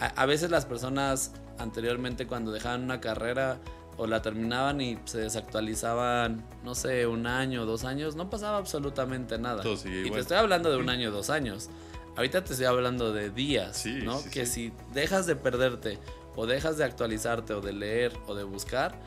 A, 0.00 0.26
veces 0.26 0.50
las 0.50 0.66
personas 0.66 1.32
anteriormente 1.58 2.26
cuando 2.26 2.50
dejaban 2.50 2.82
una 2.82 3.00
carrera 3.00 3.58
o 3.96 4.06
la 4.06 4.22
terminaban 4.22 4.80
y 4.80 4.98
se 5.04 5.18
desactualizaban, 5.18 6.44
no 6.62 6.74
sé, 6.74 7.06
un 7.06 7.26
año, 7.26 7.66
dos 7.66 7.84
años, 7.84 8.16
no 8.16 8.30
pasaba 8.30 8.58
absolutamente 8.58 9.38
nada. 9.38 9.62
y 9.84 10.10
te 10.10 10.18
estoy 10.18 10.36
hablando 10.36 10.70
de 10.70 10.76
un 10.76 10.88
año, 10.88 11.10
dos 11.10 11.30
años. 11.30 11.70
Ahorita 12.16 12.44
te 12.44 12.52
estoy 12.52 12.66
hablando 12.66 13.12
de 13.12 13.30
días, 13.30 13.84
¿no? 13.86 14.20
que 14.32 14.46
si 14.46 14.72
dejas 14.92 15.26
de 15.26 15.34
perderte 15.34 15.98
o 16.36 16.46
dejas 16.46 16.76
de 16.76 16.84
actualizarte 16.84 17.54
o 17.54 17.60
de 17.60 17.72
leer 17.72 18.12
o 18.26 18.34
de 18.34 18.44
buscar, 18.44 18.98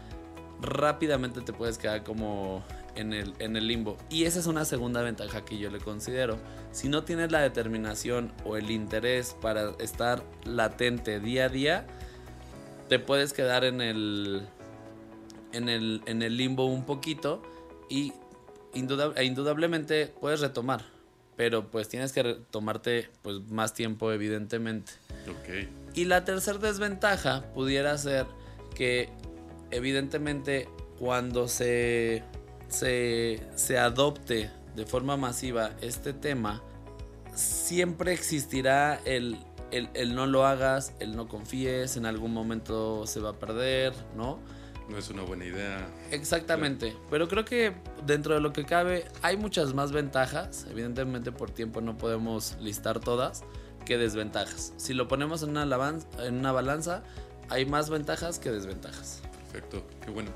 rápidamente 0.62 1.41
te 1.41 1.53
puedes 1.53 1.77
quedar 1.77 2.03
como 2.03 2.63
en 2.96 3.13
el, 3.13 3.34
en 3.39 3.56
el 3.56 3.67
limbo. 3.67 3.98
Y 4.10 4.25
esa 4.25 4.39
es 4.39 4.48
una 4.48 4.65
segunda 4.65 5.01
ventaja 5.01 5.46
que 5.46 5.58
yo 5.58 5.70
le 5.70 5.79
considero. 5.79 6.38
Si 6.72 6.89
no 6.89 7.03
tienes 7.03 7.32
la 7.32 7.39
determinación 7.39 8.34
o 8.44 8.58
el 8.58 8.72
interés 8.72 9.36
para 9.41 9.72
estar 9.79 10.24
latente 10.44 11.20
día 11.20 11.46
a 11.46 11.50
día, 11.50 11.88
te 12.89 13.00
puedes 13.00 13.34
quedar 13.34 13.63
en 13.63 13.82
el 13.82 14.48
en 15.57 15.69
el, 15.69 16.01
en 16.05 16.21
el 16.21 16.37
limbo 16.37 16.65
un 16.65 16.85
poquito 16.85 17.41
y 17.89 18.13
e 18.73 19.25
indudablemente 19.25 20.13
puedes 20.19 20.39
retomar, 20.39 20.85
pero 21.35 21.67
pues 21.69 21.89
tienes 21.89 22.11
que 22.11 22.37
tomarte 22.51 23.09
pues 23.23 23.39
más 23.49 23.73
tiempo 23.73 24.11
evidentemente. 24.11 24.91
Y 25.93 26.05
la 26.05 26.23
tercera 26.23 26.59
desventaja 26.59 27.51
pudiera 27.53 27.97
ser 27.97 28.27
que 28.75 29.09
evidentemente 29.71 30.69
cuando 30.99 31.47
se, 31.47 32.23
se, 32.69 33.41
se 33.55 33.77
adopte 33.77 34.51
de 34.75 34.85
forma 34.85 35.17
masiva 35.17 35.71
este 35.81 36.13
tema, 36.13 36.61
siempre 37.33 38.13
existirá 38.13 39.01
el, 39.05 39.37
el, 39.71 39.89
el, 39.95 40.13
no 40.13 40.27
lo 40.27 40.45
hagas, 40.45 40.93
el 40.99 41.15
no 41.15 41.27
confíes, 41.27 41.97
en 41.97 42.05
algún 42.05 42.31
momento 42.31 43.07
se 43.07 43.19
va 43.19 43.31
a 43.31 43.33
perder, 43.33 43.93
¿no? 44.15 44.39
No 44.89 44.98
es 44.98 45.10
una 45.10 45.24
buena 45.24 45.46
idea. 45.46 45.86
Exactamente. 46.12 46.96
Pero 47.10 47.27
creo 47.27 47.44
que 47.44 47.74
dentro 48.06 48.36
de 48.36 48.41
lo 48.41 48.53
que 48.53 48.65
cabe 48.65 49.06
hay 49.22 49.36
muchas 49.36 49.74
más 49.74 49.91
ventajas. 49.91 50.65
Evidentemente 50.70 51.32
por 51.32 51.51
tiempo 51.51 51.82
no 51.82 51.98
podemos 51.98 52.56
listar 52.62 53.00
todas 53.00 53.44
que 53.86 53.98
desventajas. 53.98 54.74
Si 54.77 54.94
lo 54.94 55.08
ponemos 55.08 55.44
en 55.44 55.50
una, 55.50 55.63
en 56.20 56.36
una 56.36 56.51
balanza, 56.51 57.03
hay 57.50 57.65
más 57.65 57.89
ventajas 57.89 58.39
que 58.39 58.51
desventajas. 58.51 59.22
Perfecto, 59.51 59.86
qué 60.03 60.12
bueno. 60.12 60.32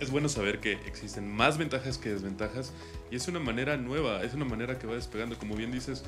Es 0.00 0.10
bueno 0.10 0.28
saber 0.28 0.60
que 0.60 0.72
existen 0.86 1.30
más 1.30 1.56
ventajas 1.56 1.96
que 1.96 2.10
desventajas 2.10 2.72
y 3.10 3.16
es 3.16 3.26
una 3.28 3.40
manera 3.40 3.78
nueva, 3.78 4.22
es 4.22 4.34
una 4.34 4.44
manera 4.44 4.78
que 4.78 4.86
va 4.86 4.94
despegando. 4.94 5.38
Como 5.38 5.56
bien 5.56 5.72
dices, 5.72 6.04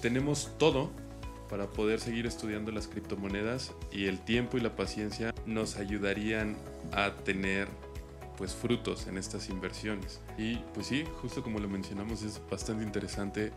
tenemos 0.00 0.50
todo 0.58 0.90
para 1.52 1.66
poder 1.66 2.00
seguir 2.00 2.24
estudiando 2.24 2.72
las 2.72 2.88
criptomonedas 2.88 3.74
y 3.92 4.06
el 4.06 4.18
tiempo 4.24 4.56
y 4.56 4.60
la 4.60 4.74
paciencia 4.74 5.34
nos 5.44 5.76
ayudarían 5.76 6.56
a 6.92 7.14
tener 7.14 7.68
pues 8.38 8.54
frutos 8.54 9.06
en 9.06 9.18
estas 9.18 9.50
inversiones. 9.50 10.22
Y 10.38 10.56
pues 10.72 10.86
sí, 10.86 11.04
justo 11.20 11.42
como 11.42 11.58
lo 11.58 11.68
mencionamos, 11.68 12.22
es 12.22 12.40
bastante 12.50 12.84
interesante 12.84 13.52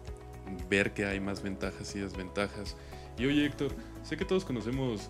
ver 0.70 0.94
que 0.94 1.06
hay 1.06 1.22
más 1.22 1.42
ventajas 1.42 1.96
y 1.96 2.00
desventajas. 2.00 2.76
Y 3.18 3.28
oye 3.28 3.46
Héctor, 3.46 3.72
sé 4.04 4.18
que 4.18 4.26
todos 4.26 4.44
conocemos 4.44 5.10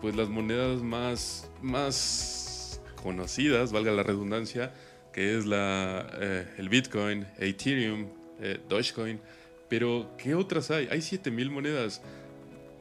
pues 0.00 0.16
las 0.16 0.30
monedas 0.30 0.80
más, 0.80 1.50
más 1.60 2.80
conocidas, 3.02 3.72
valga 3.72 3.92
la 3.92 4.04
redundancia, 4.04 4.72
que 5.12 5.36
es 5.36 5.44
la, 5.44 6.08
eh, 6.14 6.46
el 6.56 6.70
Bitcoin, 6.70 7.26
Ethereum, 7.38 8.08
eh, 8.40 8.58
Dogecoin. 8.70 9.20
Pero, 9.68 10.14
¿qué 10.18 10.34
otras 10.34 10.70
hay? 10.70 10.86
Hay 10.90 11.00
7000 11.00 11.50
monedas. 11.50 12.02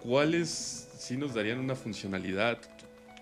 ¿Cuáles 0.03 0.89
sí 0.97 1.15
nos 1.15 1.33
darían 1.33 1.59
una 1.59 1.75
funcionalidad? 1.75 2.57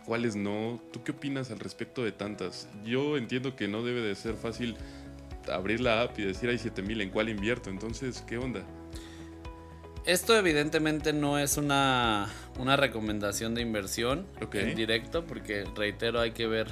¿Cuáles 0.05 0.36
no? 0.36 0.81
¿Tú 0.93 1.03
qué 1.03 1.12
opinas 1.12 1.51
al 1.51 1.59
respecto 1.59 2.03
de 2.03 2.12
tantas? 2.12 2.69
Yo 2.86 3.17
entiendo 3.17 3.55
que 3.55 3.67
no 3.67 3.83
debe 3.83 4.01
de 4.01 4.15
ser 4.15 4.36
fácil 4.36 4.77
abrir 5.51 5.81
la 5.81 6.03
app 6.03 6.17
y 6.17 6.24
decir 6.24 6.50
hay 6.50 6.57
7000 6.57 7.01
en 7.01 7.09
cuál 7.09 7.29
invierto. 7.29 7.69
Entonces, 7.69 8.24
¿qué 8.25 8.38
onda? 8.38 8.63
Esto 10.05 10.36
evidentemente 10.38 11.12
no 11.12 11.38
es 11.38 11.57
una, 11.57 12.29
una 12.57 12.77
recomendación 12.77 13.53
de 13.55 13.62
inversión 13.62 14.25
en 14.53 14.75
directo, 14.75 15.25
porque 15.25 15.65
reitero, 15.75 16.21
hay 16.21 16.31
que 16.31 16.48
ver 16.48 16.67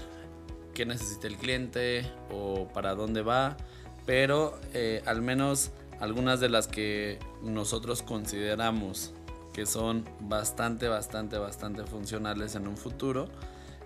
qué 0.73 0.85
necesita 0.85 1.27
el 1.27 1.35
cliente 1.35 2.09
o 2.31 2.67
para 2.73 2.95
dónde 2.95 3.21
va, 3.21 3.57
pero 4.05 4.59
eh, 4.73 5.03
al 5.05 5.21
menos 5.21 5.71
algunas 5.99 6.39
de 6.39 6.49
las 6.49 6.67
que 6.67 7.19
nosotros 7.43 8.01
consideramos 8.01 9.13
que 9.57 9.65
son 9.65 10.05
bastante, 10.19 10.87
bastante, 10.87 11.39
bastante 11.39 11.83
funcionales 11.83 12.53
en 12.53 12.67
un 12.67 12.77
futuro, 12.77 13.27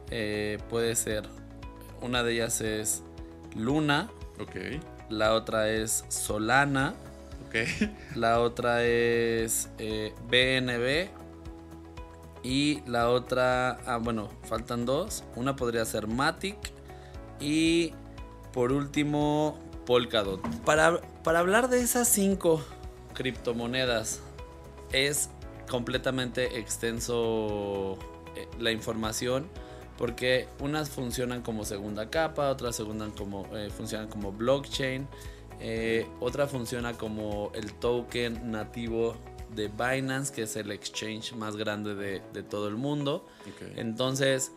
eh, 0.10 0.60
puede 0.70 0.98
ser, 0.98 1.24
una 2.02 2.24
de 2.24 2.34
ellas 2.34 2.60
es 2.60 3.04
Luna, 3.56 4.10
la 5.10 5.34
otra 5.34 5.70
es 5.70 6.04
Solana, 6.10 6.94
la 8.16 8.42
otra 8.42 8.84
es 8.84 9.70
BNB. 9.78 10.86
Eh, 10.86 11.10
y 12.44 12.82
la 12.86 13.08
otra, 13.10 13.80
ah, 13.86 13.96
bueno, 13.96 14.28
faltan 14.44 14.86
dos. 14.86 15.24
Una 15.38 15.56
podría 15.56 15.86
ser 15.86 16.08
Matic. 16.08 16.58
Y 17.40 17.94
por 18.52 18.74
último, 18.74 19.58
Polkadot. 19.86 20.42
Para, 20.66 21.00
para 21.24 21.40
hablar 21.40 21.70
de 21.70 21.80
esas 21.80 22.10
cinco 22.10 22.62
criptomonedas, 23.14 24.20
es 24.92 25.30
completamente 25.70 26.60
extenso 26.60 27.98
eh, 28.36 28.48
la 28.60 28.72
información 28.72 29.48
porque 29.98 30.48
unas 30.60 30.90
funcionan 30.90 31.42
como 31.42 31.64
segunda 31.64 32.10
capa, 32.10 32.50
otras 32.50 32.82
como, 33.16 33.46
eh, 33.56 33.70
funcionan 33.70 34.08
como 34.08 34.32
blockchain 34.32 35.08
eh, 35.64 36.08
otra 36.20 36.48
funciona 36.48 36.94
como 36.94 37.52
el 37.54 37.74
token 37.74 38.52
nativo 38.52 39.16
de 39.56 39.68
Binance, 39.68 40.34
que 40.34 40.44
es 40.44 40.56
el 40.56 40.72
exchange 40.72 41.34
más 41.34 41.56
grande 41.56 41.94
de, 41.94 42.44
todo 42.44 42.68
el 42.68 42.78
mundo. 42.78 43.28
Entonces, 43.76 44.52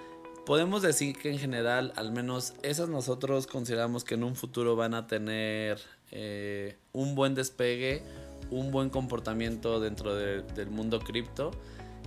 podemos 0.47 0.81
decir 0.81 1.19
que 1.19 1.31
en 1.31 1.39
general, 1.39 1.93
al 1.97 2.11
menos 2.11 2.55
esas 2.63 2.89
nosotros 2.89 3.47
consideramos 3.47 4.03
que 4.03 4.15
en 4.15 4.25
un 4.25 4.35
futuro 4.35 4.77
van 4.77 4.95
a 4.95 5.07
tener 5.07 5.79
eh, 6.11 6.79
un 6.93 7.15
buen 7.15 7.35
despegue, 7.35 8.03
un 8.51 8.71
buen 8.71 8.91
comportamiento 8.91 9.81
dentro 9.81 10.15
del 10.15 10.71
mundo 10.71 11.01
cripto. 11.01 11.51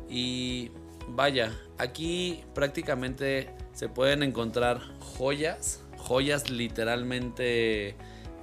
Y 0.10 0.72
vaya, 1.10 1.54
aquí 1.78 2.44
prácticamente 2.54 3.50
se 3.74 3.90
pueden 3.90 4.24
encontrar 4.24 4.82
joyas, 5.00 5.84
joyas 5.98 6.50
literalmente 6.50 7.96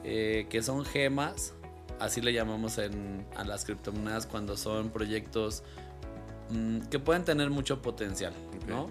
eh, 0.05 0.47
que 0.51 0.63
son 0.63 0.85
gemas, 0.85 1.55
así 1.99 2.21
le 2.21 2.33
llamamos 2.33 2.79
en, 2.79 3.27
a 3.37 3.45
las 3.45 3.65
criptomonedas 3.65 4.27
cuando 4.27 4.57
son 4.57 4.91
proyectos 4.91 5.63
mm, 6.51 6.81
que 6.91 6.99
pueden 6.99 7.25
tener 7.25 7.51
mucho 7.51 7.81
potencial, 7.81 8.33
¿no? 8.69 8.91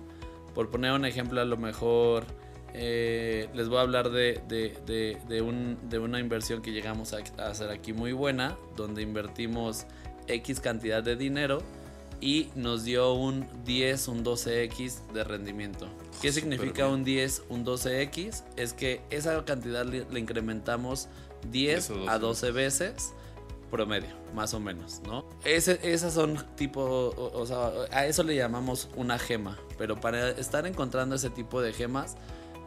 Por 0.53 0.69
poner 0.69 0.91
un 0.93 1.05
ejemplo, 1.05 1.41
a 1.41 1.45
lo 1.45 1.57
mejor 1.57 2.25
eh, 2.73 3.49
les 3.53 3.69
voy 3.69 3.77
a 3.77 3.81
hablar 3.81 4.09
de, 4.09 4.41
de, 4.47 5.41
un, 5.41 5.77
de, 5.89 5.99
una 5.99 6.19
inversión 6.19 6.61
que 6.61 6.71
llegamos 6.71 7.13
a, 7.13 7.19
hacer 7.45 7.69
aquí 7.69 7.93
muy 7.93 8.13
buena, 8.13 8.57
donde 8.75 9.01
invertimos 9.01 9.85
X 10.27 10.59
cantidad 10.59 11.03
de 11.03 11.15
dinero 11.15 11.61
y 12.19 12.49
nos 12.55 12.83
dio 12.83 13.13
un 13.13 13.47
10, 13.65 14.07
un 14.07 14.25
12x 14.25 15.11
de 15.13 15.23
rendimiento. 15.23 15.87
¿Qué 16.21 16.31
significa 16.31 16.87
un 16.87 17.03
10, 17.03 17.43
un 17.49 17.65
12x? 17.65 18.43
Es 18.55 18.73
que 18.73 19.01
esa 19.09 19.43
cantidad 19.45 19.85
le, 19.85 20.19
incrementamos 20.19 21.09
10 21.51 21.91
a 22.07 22.17
12 22.17 22.51
veces 22.51 23.13
promedio, 23.69 24.09
más 24.35 24.53
o 24.53 24.59
menos, 24.59 25.01
¿no? 25.03 25.25
esas 25.43 26.13
son 26.13 26.37
tipo, 26.55 27.11
o, 27.17 27.45
sea, 27.47 27.71
a 27.91 28.05
eso 28.05 28.21
le 28.21 28.35
llamamos 28.35 28.87
una 28.95 29.17
gema, 29.17 29.57
pero 29.79 29.99
para 29.99 30.29
estar 30.29 30.67
encontrando 30.67 31.15
ese 31.15 31.31
tipo 31.31 31.59
de 31.59 31.73
gemas, 31.73 32.15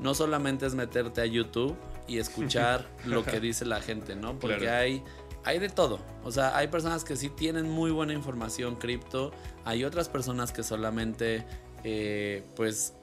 no 0.00 0.14
solamente 0.14 0.66
es 0.66 0.74
meterte 0.74 1.20
a 1.20 1.26
YouTube 1.26 1.76
y 2.06 2.18
escuchar 2.18 2.86
lo 3.04 3.24
que 3.24 3.40
dice 3.40 3.64
la 3.64 3.80
gente, 3.80 4.16
¿no? 4.16 4.38
Porque 4.38 4.68
hay 4.68 5.02
hay 5.46 5.58
de 5.60 5.68
todo. 5.68 6.00
O 6.24 6.32
sea, 6.32 6.56
hay 6.56 6.66
personas 6.68 7.04
que 7.04 7.16
sí 7.16 7.28
tienen 7.30 7.70
muy 7.70 7.92
buena 7.92 8.12
información 8.12 8.74
cripto. 8.74 9.30
Hay 9.64 9.84
otras 9.84 10.08
personas 10.08 10.50
que 10.52 10.64
solamente, 10.64 11.46
eh, 11.84 12.42
pues, 12.56 12.94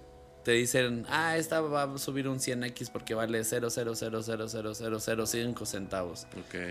te 0.44 0.52
dicen, 0.52 1.06
ah, 1.08 1.38
esta 1.38 1.62
va 1.62 1.84
a 1.84 1.98
subir 1.98 2.28
un 2.28 2.40
100x 2.40 2.92
porque 2.92 3.16
vale 3.16 3.40
0.0000005 3.40 5.66
centavos. 5.66 6.28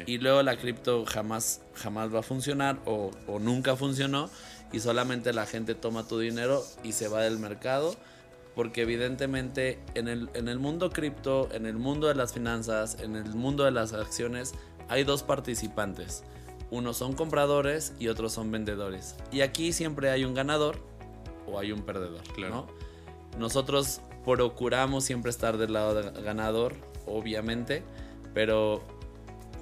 Y 0.07 0.19
luego 0.19 0.43
la 0.43 0.59
cripto 0.59 1.07
jamás, 1.07 1.63
jamás 1.75 2.15
va 2.15 2.19
a 2.19 2.23
funcionar 2.23 2.79
o, 2.85 3.11
o 3.27 3.39
nunca 3.39 3.75
funcionó 3.75 4.29
y 4.75 4.81
solamente 4.81 5.33
la 5.33 5.47
gente 5.47 5.75
toma 5.75 6.07
tu 6.07 6.19
dinero 6.19 6.63
y 6.85 6.93
se 6.93 7.09
va 7.09 7.23
del 7.23 7.39
mercado 7.39 7.97
porque 8.55 8.83
evidentemente 8.83 9.79
en 9.95 10.09
el, 10.09 10.29
en 10.35 10.49
el 10.49 10.59
mundo 10.59 10.91
cripto, 10.91 11.49
en 11.53 11.67
el 11.67 11.77
mundo 11.77 12.07
de 12.09 12.15
las 12.15 12.33
finanzas, 12.33 12.99
en 13.01 13.17
el 13.17 13.35
mundo 13.35 13.65
de 13.65 13.71
las 13.71 13.93
acciones, 13.93 14.55
hay 14.89 15.05
dos 15.05 15.23
participantes. 15.23 16.23
Unos 16.71 16.97
son 16.97 17.15
compradores 17.15 17.95
y 17.99 18.09
otros 18.09 18.33
son 18.33 18.51
vendedores. 18.51 19.17
Y 19.31 19.43
aquí 19.43 19.73
siempre 19.73 20.11
hay 20.11 20.25
un 20.25 20.35
ganador 20.35 20.79
o 21.47 21.59
hay 21.59 21.73
un 21.73 21.83
perdedor. 21.83 22.23
Claro. 22.35 22.67
Nosotros 23.39 24.01
procuramos 24.25 25.05
siempre 25.05 25.31
estar 25.31 25.57
del 25.57 25.73
lado 25.73 25.95
del 25.95 26.23
ganador, 26.23 26.75
obviamente, 27.07 27.83
pero 28.35 28.83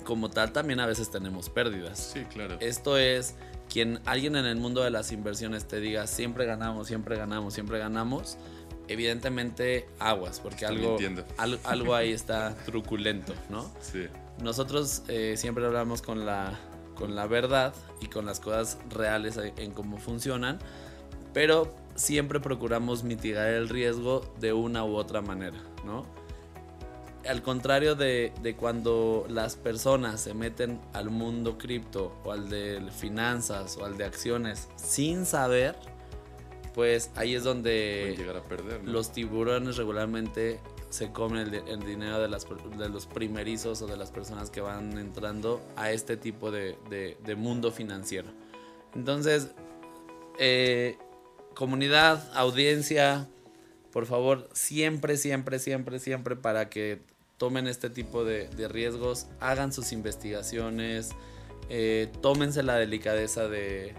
como 0.05 0.31
tal 0.31 0.53
también 0.53 0.81
a 0.81 0.87
veces 0.87 1.11
tenemos 1.11 1.49
pérdidas. 1.49 2.13
Sí, 2.15 2.25
claro. 2.25 2.57
Esto 2.61 2.97
es 2.99 3.37
quien 3.69 4.01
alguien 4.05 4.37
en 4.37 4.47
el 4.47 4.57
mundo 4.57 4.83
de 4.83 4.91
las 4.91 5.13
inversiones 5.13 5.67
te 5.67 5.81
diga 5.81 6.07
siempre 6.07 6.45
ganamos, 6.45 6.89
siempre 6.89 7.17
ganamos, 7.17 7.55
siempre 7.55 7.79
ganamos. 7.79 8.37
Evidentemente 8.93 9.89
aguas, 9.99 10.41
porque 10.41 10.67
algo, 10.67 10.99
algo 11.65 11.95
ahí 11.95 12.13
está 12.13 12.55
truculento, 12.67 13.35
¿no? 13.49 13.71
Sí 13.81 14.09
nosotros 14.43 15.03
eh, 15.09 15.35
siempre 15.37 15.65
hablamos 15.67 16.03
con 16.03 16.27
la, 16.27 16.59
con 16.95 17.15
la 17.15 17.27
verdad 17.27 17.75
y 18.01 18.07
con 18.07 18.27
las 18.27 18.41
cosas 18.41 18.79
reales 18.89 19.39
en 19.39 19.73
cómo 19.73 19.99
funcionan, 19.99 20.59
pero 21.33 21.75
siempre 21.95 22.41
procuramos 22.41 23.05
mitigar 23.05 23.49
el 23.49 23.69
riesgo 23.69 24.33
de 24.41 24.53
una 24.53 24.85
u 24.85 24.97
otra 24.97 25.21
manera, 25.21 25.59
¿no? 25.85 26.07
Al 27.29 27.43
contrario 27.43 27.97
de, 27.97 28.33
de 28.41 28.57
cuando 28.57 29.27
las 29.29 29.55
personas 29.55 30.23
se 30.23 30.33
meten 30.33 30.81
al 30.95 31.11
mundo 31.11 31.59
cripto 31.59 32.15
o 32.25 32.33
al 32.33 32.49
de 32.49 32.83
finanzas 32.97 33.77
o 33.77 33.85
al 33.85 33.99
de 33.99 34.05
acciones 34.05 34.69
sin 34.77 35.27
saber, 35.27 35.77
pues 36.81 37.11
ahí 37.15 37.35
es 37.35 37.45
donde 37.45 38.15
llegar 38.17 38.39
a 38.39 38.43
perder, 38.43 38.83
los 38.89 39.13
tiburones 39.13 39.77
regularmente 39.77 40.61
se 40.89 41.13
comen 41.13 41.53
el, 41.53 41.81
dinero 41.81 42.23
de, 42.23 42.27
las, 42.27 42.47
de, 42.79 42.89
los 42.89 43.05
primerizos 43.05 43.83
o 43.83 43.87
de 43.87 43.99
las 43.99 44.11
personas 44.11 44.49
que 44.49 44.63
van 44.63 44.97
entrando 44.97 45.61
a 45.77 45.91
este 45.93 46.17
tipo 46.17 46.51
de, 46.51 46.79
de, 46.89 47.37
mundo 47.37 47.71
financiero. 47.71 48.31
Entonces, 48.95 49.51
eh, 50.39 50.97
comunidad, 51.55 52.27
audiencia, 52.33 53.29
por 53.93 54.07
favor, 54.07 54.49
siempre, 54.55 55.19
siempre, 55.19 55.59
siempre, 55.59 55.99
siempre 55.99 56.35
para 56.35 56.71
que 56.71 57.03
tomen 57.37 57.67
este 57.67 57.91
tipo 57.91 58.25
de, 58.25 58.49
riesgos, 58.71 59.27
hagan 59.39 59.75
sus 59.75 59.93
investigaciones, 59.93 61.11
eh, 61.69 62.11
tómense 62.23 62.63
la 62.63 62.77
delicadeza 62.77 63.49
de, 63.49 63.95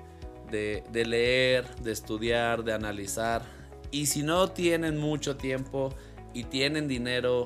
de 0.51 1.05
leer, 1.05 1.75
de 1.77 1.91
estudiar, 1.91 2.63
de 2.63 2.73
analizar. 2.73 3.43
Y 3.89 4.05
si 4.05 4.23
no 4.23 4.51
tienen 4.51 4.97
mucho 4.97 5.35
tiempo, 5.35 5.93
y 6.33 6.45
tienen 6.45 6.87
dinero 6.87 7.45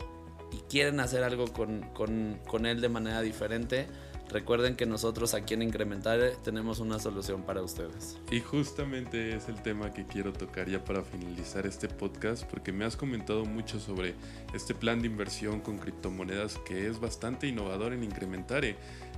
y 0.52 0.58
quieren 0.70 1.00
hacer 1.00 1.24
algo 1.24 1.46
con, 1.52 2.66
él 2.66 2.82
de 2.82 2.90
manera 2.90 3.22
diferente, 3.22 3.88
recuerden 4.30 4.76
que 4.76 4.86
nosotros 4.86 5.34
aquí 5.34 5.54
en 5.54 5.64
Incrementar 5.64 6.20
tenemos 6.44 6.80
una 6.80 7.00
solución 7.00 7.44
para 7.44 7.62
ustedes. 7.62 8.18
Y 8.32 8.40
justamente 8.40 9.36
es 9.36 9.50
el 9.50 9.62
tema 9.62 9.92
que 9.92 10.06
quiero 10.06 10.32
tocar 10.34 10.70
ya 10.70 10.84
para 10.84 11.04
finalizar 11.04 11.66
este 11.66 11.88
podcast, 11.88 12.44
porque 12.44 12.72
me 12.72 12.86
has 12.86 12.96
comentado 12.96 13.44
mucho 13.46 13.80
sobre 13.80 14.14
este 14.54 14.74
plan 14.74 15.02
de 15.02 15.08
inversión 15.08 15.60
con 15.62 15.78
criptomonedas 15.78 16.58
que 16.66 16.88
es 16.88 17.00
bastante 17.00 17.48
innovador 17.48 17.94
en 17.94 18.04
Incrementare. 18.04 18.78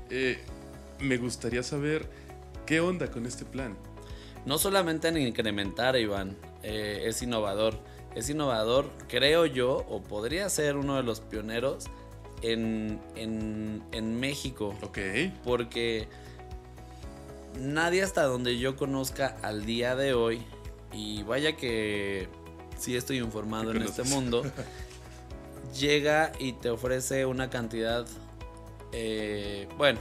Eh, 0.09 0.39
me 0.99 1.17
gustaría 1.17 1.61
saber 1.61 2.09
qué 2.67 2.79
onda 2.79 3.09
con 3.09 3.25
este 3.25 3.45
plan. 3.45 3.75
No 4.45 4.59
solamente 4.59 5.07
en 5.07 5.17
Incrementar, 5.17 5.97
Iván, 5.97 6.37
eh, 6.61 7.05
es 7.05 7.23
innovador 7.23 7.79
es 8.17 8.31
innovador, 8.31 8.89
creo 9.07 9.45
yo, 9.45 9.85
o 9.89 10.01
podría 10.01 10.49
ser 10.49 10.75
uno 10.75 10.95
de 10.95 11.03
los 11.03 11.19
pioneros 11.19 11.85
en, 12.41 12.99
en, 13.15 14.19
México. 14.19 14.75
Ok. 14.81 14.97
Porque 15.43 16.07
nadie 17.59 18.01
hasta 18.01 18.23
donde 18.23 18.57
yo 18.57 18.75
conozca 18.75 19.37
al 19.43 19.67
día 19.67 19.95
de 19.95 20.15
hoy, 20.15 20.41
y 20.91 21.21
vaya 21.23 21.55
que 21.55 22.27
sí 22.75 22.95
estoy 22.95 23.19
informado 23.19 23.69
en 23.69 23.83
este 23.83 24.01
mundo, 24.03 24.43
llega 25.79 26.31
y 26.39 26.53
te 26.53 26.71
ofrece 26.71 27.27
una 27.27 27.51
cantidad, 27.51 28.07
eh, 28.93 29.67
bueno, 29.77 29.99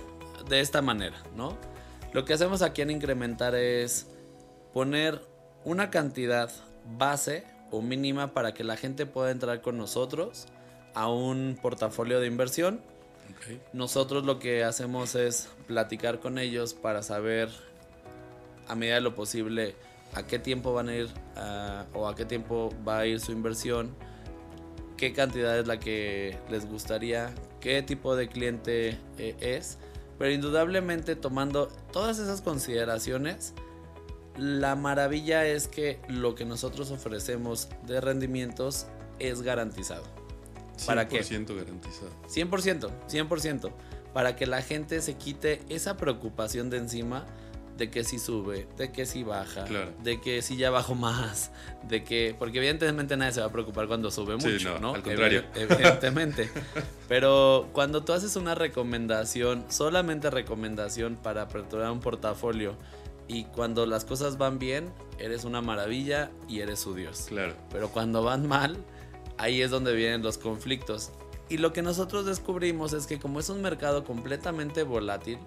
de 0.49 0.61
esta 0.61 0.81
manera, 0.81 1.23
¿no? 1.37 1.59
Lo 2.17 2.25
que 2.25 2.33
hacemos 2.33 2.63
aquí 2.63 2.81
en 2.81 2.89
incrementar 2.89 3.55
es 3.55 4.07
poner 4.73 5.21
una 5.67 5.91
cantidad 5.91 6.51
base 6.97 7.45
o 7.71 7.83
mínima 7.83 8.33
para 8.33 8.55
que 8.55 8.65
la 8.65 8.79
gente 8.79 9.05
pueda 9.05 9.31
entrar 9.31 9.61
con 9.61 9.77
nosotros 9.77 10.47
a 10.95 11.11
un 11.11 11.59
portafolio 11.61 12.19
de 12.19 12.27
inversión. 12.27 12.81
Nosotros 13.75 14.25
lo 14.25 14.39
que 14.39 14.65
hacemos 14.65 15.15
es 15.15 15.51
platicar 15.67 16.19
con 16.19 16.39
ellos 16.39 16.73
para 16.73 17.03
saber 17.03 17.51
a 18.67 18.75
medida 18.75 18.95
de 18.95 19.03
lo 19.03 19.15
posible 19.15 19.75
a 20.15 20.27
qué 20.27 20.39
tiempo 20.39 20.73
van 20.73 20.89
a 20.89 20.97
ir 20.97 21.11
o 21.93 22.09
a 22.09 22.17
qué 22.17 22.25
tiempo 22.25 22.73
va 22.89 23.01
a 23.01 23.07
ir 23.07 23.21
su 23.21 23.33
inversión, 23.33 23.95
qué 24.97 25.13
cantidad 25.13 25.59
es 25.59 25.67
la 25.67 25.79
que 25.79 26.39
les 26.49 26.67
gustaría, 26.67 27.35
qué 27.61 27.83
tipo 27.83 28.17
de 28.17 28.29
cliente 28.29 28.99
eh, 29.19 29.37
es, 29.39 29.77
pero 30.19 30.31
indudablemente 30.33 31.17
tomando 31.17 31.69
todas 31.93 32.19
esas 32.19 32.41
consideraciones, 32.41 33.55
la 34.37 34.77
maravilla 34.77 35.47
es 35.47 35.69
que 35.69 36.01
lo 36.09 36.35
que 36.35 36.45
nosotros 36.45 36.91
ofrecemos 36.91 37.69
de 37.87 38.01
rendimientos 38.01 38.87
es 39.19 39.43
garantizado. 39.43 40.05
¿Para 40.85 41.09
qué? 41.09 41.21
100% 41.21 41.57
garantizado. 41.57 42.11
100%, 42.29 42.91
100%. 43.09 43.73
Para 44.13 44.37
que 44.37 44.47
la 44.47 44.63
gente 44.63 45.01
se 45.01 45.15
quite 45.15 45.61
esa 45.69 45.97
preocupación 45.97 46.71
de 46.71 46.79
encima 46.79 47.27
de 47.77 47.91
que 47.91 48.05
si 48.05 48.19
sube, 48.19 48.67
de 48.77 48.91
que 48.91 49.07
si 49.07 49.23
baja, 49.23 49.65
de 50.03 50.21
que 50.21 50.43
si 50.43 50.57
ya 50.57 50.71
bajo 50.71 50.95
más, 50.95 51.51
de 51.89 52.05
que. 52.05 52.35
Porque 52.39 52.59
evidentemente 52.59 53.17
nadie 53.17 53.33
se 53.33 53.41
va 53.41 53.47
a 53.47 53.53
preocupar 53.53 53.87
cuando 53.87 54.11
sube 54.11 54.37
mucho, 54.37 54.79
no, 54.79 54.95
Al 54.95 55.03
contrario. 55.03 55.45
evidentemente. 55.55 56.51
Pero 57.09 57.69
cuando 57.73 58.03
tú 58.03 58.13
haces 58.13 58.37
una 58.37 58.55
recomendación, 58.55 59.65
solamente 59.69 60.31
recomendación 60.31 61.17
para 61.17 61.43
aperturar 61.43 61.91
un 61.91 62.01
portafolio, 62.01 62.77
y 63.29 63.45
cuando 63.45 63.87
las 63.87 64.05
cosas 64.05 64.39
van 64.39 64.59
bien, 64.59 64.93
eres 65.19 65.45
una 65.45 65.61
maravilla 65.61 66.31
y 66.49 66.61
eres 66.61 66.81
su 66.81 66.95
Dios. 66.95 67.27
Claro. 67.29 67.55
Pero 67.73 67.89
cuando 67.91 68.23
van 68.23 68.47
mal, 68.47 68.77
ahí 69.37 69.63
es 69.63 69.71
donde 69.71 69.95
vienen 69.95 70.23
los 70.23 70.39
conflictos. 70.39 71.11
Y 71.49 71.59
lo 71.59 71.73
que 71.73 71.83
nosotros 71.83 72.25
descubrimos 72.25 72.93
es 72.93 73.07
que 73.07 73.19
como 73.19 73.41
es 73.41 73.49
un 73.49 73.63
mercado 73.63 74.05
completamente 74.05 74.83
volátil, 74.83 75.39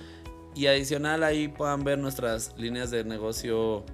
y 0.54 0.66
adicional 0.66 1.22
ahí 1.22 1.48
puedan 1.48 1.84
ver 1.84 1.98
nuestras 1.98 2.54
líneas 2.56 2.90
de 2.90 3.04
negocio 3.04 3.84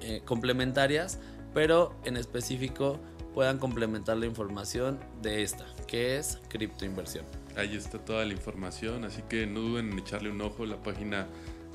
eh, 0.00 0.22
complementarias, 0.24 1.18
pero 1.54 1.94
en 2.04 2.16
específico 2.16 3.00
puedan 3.34 3.58
complementar 3.58 4.16
la 4.16 4.26
información 4.26 4.98
de 5.22 5.42
esta, 5.42 5.64
que 5.86 6.18
es 6.18 6.38
criptoinversión. 6.48 7.24
Ahí 7.56 7.76
está 7.76 7.98
toda 7.98 8.24
la 8.24 8.32
información, 8.32 9.04
así 9.04 9.22
que 9.28 9.46
no 9.46 9.60
duden 9.60 9.92
en 9.92 9.98
echarle 9.98 10.30
un 10.30 10.40
ojo. 10.40 10.66
La 10.66 10.82
página 10.82 11.26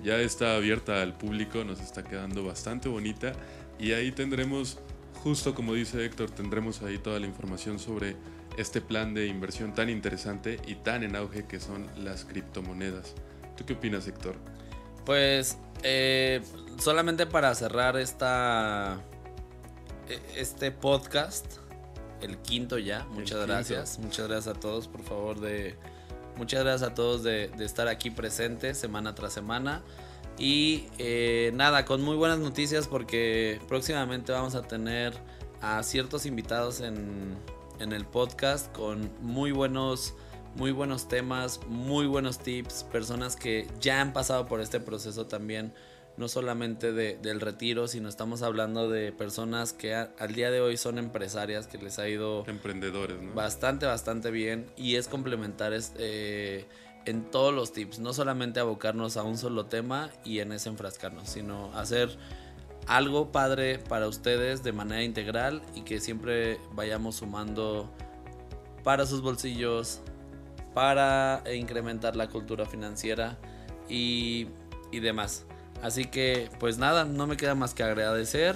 ya 0.04 0.18
está 0.18 0.56
abierta 0.56 1.02
al 1.02 1.18
público, 1.18 1.64
nos 1.64 1.80
está 1.80 2.04
quedando 2.04 2.44
bastante 2.44 2.90
bonita 2.90 3.34
y 3.80 3.94
ahí 3.94 4.12
tendremos, 4.12 4.80
justo 5.24 5.54
como 5.56 5.74
dice 5.74 6.04
Héctor, 6.06 6.32
tendremos 6.32 6.82
ahí 6.82 6.98
toda 6.98 7.20
la 7.20 7.28
información 7.28 7.80
sobre 7.80 8.16
este 8.58 8.82
plan 8.82 9.14
de 9.14 9.28
inversión 9.28 9.74
tan 9.74 9.90
interesante 9.90 10.60
y 10.66 10.76
tan 10.76 11.04
en 11.04 11.16
auge 11.16 11.46
que 11.46 11.60
son 11.60 11.88
las 11.98 12.26
criptomonedas. 12.26 13.14
¿Tú 13.58 13.66
qué 13.66 13.74
opinas, 13.74 14.08
Héctor? 14.08 14.36
Pues 15.06 15.58
eh, 15.84 16.42
solamente 16.80 17.26
para 17.26 17.54
cerrar 17.56 17.98
esta 17.98 19.02
e, 20.08 20.20
este 20.40 20.72
podcast, 20.72 21.46
el 22.22 22.38
quinto 22.38 22.78
ya. 22.78 23.06
Muchas 23.06 23.46
gracias. 23.46 24.00
Muchas 24.00 24.28
gracias 24.28 24.56
a 24.56 24.60
todos, 24.60 24.88
por 24.88 25.02
favor, 25.04 25.40
de 25.40 25.76
muchas 26.38 26.64
gracias 26.64 26.92
a 26.92 26.94
todos 26.94 27.24
de, 27.24 27.52
estar 27.60 27.88
aquí 27.88 28.12
presentes 28.12 28.78
semana 28.78 29.16
tras 29.16 29.34
semana. 29.34 29.82
Y 30.38 30.86
eh, 31.00 31.52
nada, 31.56 31.84
con 31.84 32.04
muy 32.04 32.16
buenas 32.16 32.38
noticias 32.38 32.88
porque 32.88 33.60
próximamente 33.68 34.32
vamos 34.32 34.54
a 34.54 34.62
tener 34.62 35.14
a 35.62 35.82
ciertos 35.82 36.28
invitados 36.28 36.80
en, 36.82 37.36
en 37.80 37.92
el 37.92 38.06
podcast 38.06 38.72
con 38.72 39.10
muy 39.22 39.52
buenos 39.52 40.14
muy 40.58 40.72
buenos 40.72 41.08
temas, 41.08 41.60
muy 41.68 42.08
buenos 42.08 42.40
tips, 42.40 42.84
personas 42.86 43.36
que 43.36 43.68
ya 43.80 44.02
han 44.02 44.12
pasado 44.12 44.48
por 44.48 44.60
este 44.60 44.80
proceso 44.80 45.28
también, 45.28 45.72
no 46.18 46.28
solamente 46.28 46.94
de, 46.94 47.16
del 47.22 47.40
retiro, 47.40 47.88
sino 47.88 48.10
estamos 48.10 48.42
hablando 48.42 48.90
de 48.90 49.12
personas 49.12 49.72
que 49.72 49.94
al 49.94 50.34
día 50.34 50.50
de 50.50 50.60
hoy 50.60 50.76
son 50.76 50.98
empresarias, 50.98 51.68
que 51.68 51.78
les 51.78 52.00
ha 52.00 52.10
ido... 52.10 52.44
Emprendedores, 52.48 53.22
¿no? 53.22 53.36
Bastante, 53.36 53.86
bastante 53.86 54.32
bien 54.32 54.66
y 54.76 54.96
es 54.96 55.08
complementar 55.08 55.74
este, 55.74 56.66
en 57.06 57.30
todos 57.30 57.54
los 57.54 57.72
tips, 57.72 58.00
no 58.00 58.14
solamente 58.14 58.60
abocarnos 58.60 59.16
a 59.16 59.22
un 59.22 59.38
solo 59.38 59.68
tema 59.68 60.10
y 60.26 60.40
en 60.40 60.52
ese 60.52 60.70
enfrascarnos, 60.70 61.30
sino 61.30 61.72
hacer 61.78 62.18
algo 62.88 63.32
padre 63.32 63.78
para 63.78 64.08
ustedes 64.08 64.64
de 64.64 64.72
manera 64.72 65.04
integral 65.04 65.62
y 65.76 65.82
que 65.82 66.00
siempre 66.00 66.60
vayamos 66.74 67.18
sumando 67.18 67.92
para 68.84 69.06
sus 69.06 69.22
bolsillos, 69.22 70.02
para 70.78 71.42
incrementar 71.56 72.16
la 72.16 72.30
cultura 72.30 72.68
financiera 72.68 73.40
y, 73.90 74.46
demás. 74.92 75.44
Así 75.82 76.06
que 76.06 76.52
pues 76.60 76.78
nada, 76.78 77.04
no 77.04 77.26
me 77.26 77.36
queda 77.36 77.56
más 77.56 77.74
que 77.74 77.82
agradecer. 77.82 78.56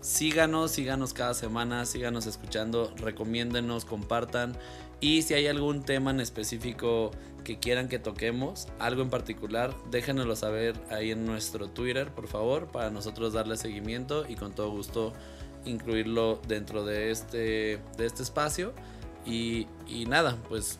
Síganos, 0.00 0.70
síganos 0.70 1.12
cada 1.12 1.34
semana, 1.34 1.84
síganos 1.84 2.24
escuchando, 2.24 2.94
recomiéndenos, 2.96 3.84
compartan. 3.84 4.56
Y 5.00 5.20
si 5.20 5.34
hay 5.34 5.48
algún 5.48 5.82
tema 5.82 6.12
en 6.12 6.20
específico 6.20 7.10
que 7.44 7.58
quieran 7.58 7.90
que 7.90 7.98
toquemos, 7.98 8.66
algo 8.78 9.02
en 9.02 9.10
particular, 9.10 9.74
déjenoslo 9.90 10.34
saber 10.34 10.76
ahí 10.88 11.10
en 11.10 11.26
nuestro 11.26 11.68
Twitter, 11.68 12.10
por 12.10 12.26
favor, 12.26 12.68
para 12.68 12.88
nosotros 12.88 13.34
darle 13.34 13.58
seguimiento 13.58 14.24
y 14.26 14.34
con 14.34 14.54
todo 14.54 14.70
gusto 14.70 15.12
incluirlo 15.66 16.40
dentro 16.48 16.86
de 16.86 17.10
este, 17.10 17.80
de 17.98 18.06
este 18.06 18.22
espacio. 18.22 18.72
Y, 19.26 19.66
y 19.86 20.06
nada, 20.06 20.38
pues 20.48 20.78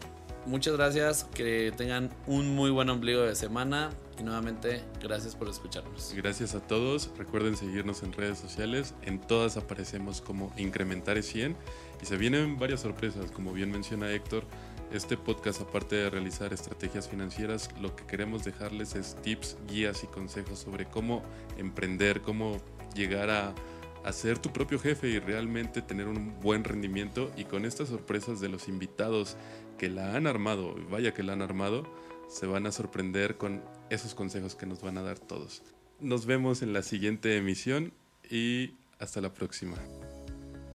muchas 0.48 0.74
gracias, 0.76 1.24
que 1.34 1.72
tengan 1.76 2.10
un 2.26 2.54
muy 2.54 2.70
buen 2.70 2.88
ombligo 2.88 3.22
de 3.22 3.36
semana 3.36 3.90
y 4.18 4.22
nuevamente 4.22 4.82
gracias 5.00 5.36
por 5.36 5.48
escucharnos. 5.48 6.12
Gracias 6.16 6.54
a 6.54 6.60
todos, 6.60 7.10
recuerden 7.16 7.56
seguirnos 7.56 8.02
en 8.02 8.12
redes 8.12 8.38
sociales, 8.38 8.94
en 9.02 9.20
todas 9.20 9.56
aparecemos 9.56 10.20
como 10.20 10.52
Incrementar 10.56 11.22
100 11.22 11.54
y 12.02 12.06
se 12.06 12.16
vienen 12.16 12.58
varias 12.58 12.80
sorpresas, 12.80 13.30
como 13.30 13.52
bien 13.52 13.70
menciona 13.70 14.10
Héctor. 14.10 14.44
Este 14.90 15.18
podcast, 15.18 15.60
aparte 15.60 15.96
de 15.96 16.08
realizar 16.08 16.52
estrategias 16.54 17.08
financieras, 17.08 17.68
lo 17.78 17.94
que 17.94 18.06
queremos 18.06 18.42
dejarles 18.44 18.94
es 18.94 19.16
tips, 19.22 19.58
guías 19.68 20.02
y 20.02 20.06
consejos 20.06 20.58
sobre 20.58 20.86
cómo 20.86 21.22
emprender, 21.58 22.22
cómo 22.22 22.56
llegar 22.94 23.28
a, 23.28 23.54
a 24.02 24.12
ser 24.12 24.38
tu 24.38 24.50
propio 24.50 24.78
jefe 24.78 25.08
y 25.08 25.18
realmente 25.18 25.82
tener 25.82 26.08
un 26.08 26.40
buen 26.40 26.64
rendimiento. 26.64 27.30
Y 27.36 27.44
con 27.44 27.66
estas 27.66 27.88
sorpresas 27.88 28.40
de 28.40 28.48
los 28.48 28.66
invitados 28.66 29.36
que 29.78 29.88
la 29.88 30.14
han 30.14 30.26
armado, 30.26 30.74
vaya 30.90 31.14
que 31.14 31.22
la 31.22 31.32
han 31.32 31.42
armado, 31.42 31.84
se 32.28 32.46
van 32.46 32.66
a 32.66 32.72
sorprender 32.72 33.38
con 33.38 33.62
esos 33.88 34.14
consejos 34.14 34.54
que 34.54 34.66
nos 34.66 34.82
van 34.82 34.98
a 34.98 35.02
dar 35.02 35.18
todos. 35.18 35.62
Nos 36.00 36.26
vemos 36.26 36.60
en 36.62 36.72
la 36.72 36.82
siguiente 36.82 37.36
emisión 37.36 37.92
y 38.30 38.74
hasta 38.98 39.20
la 39.20 39.32
próxima. 39.32 39.76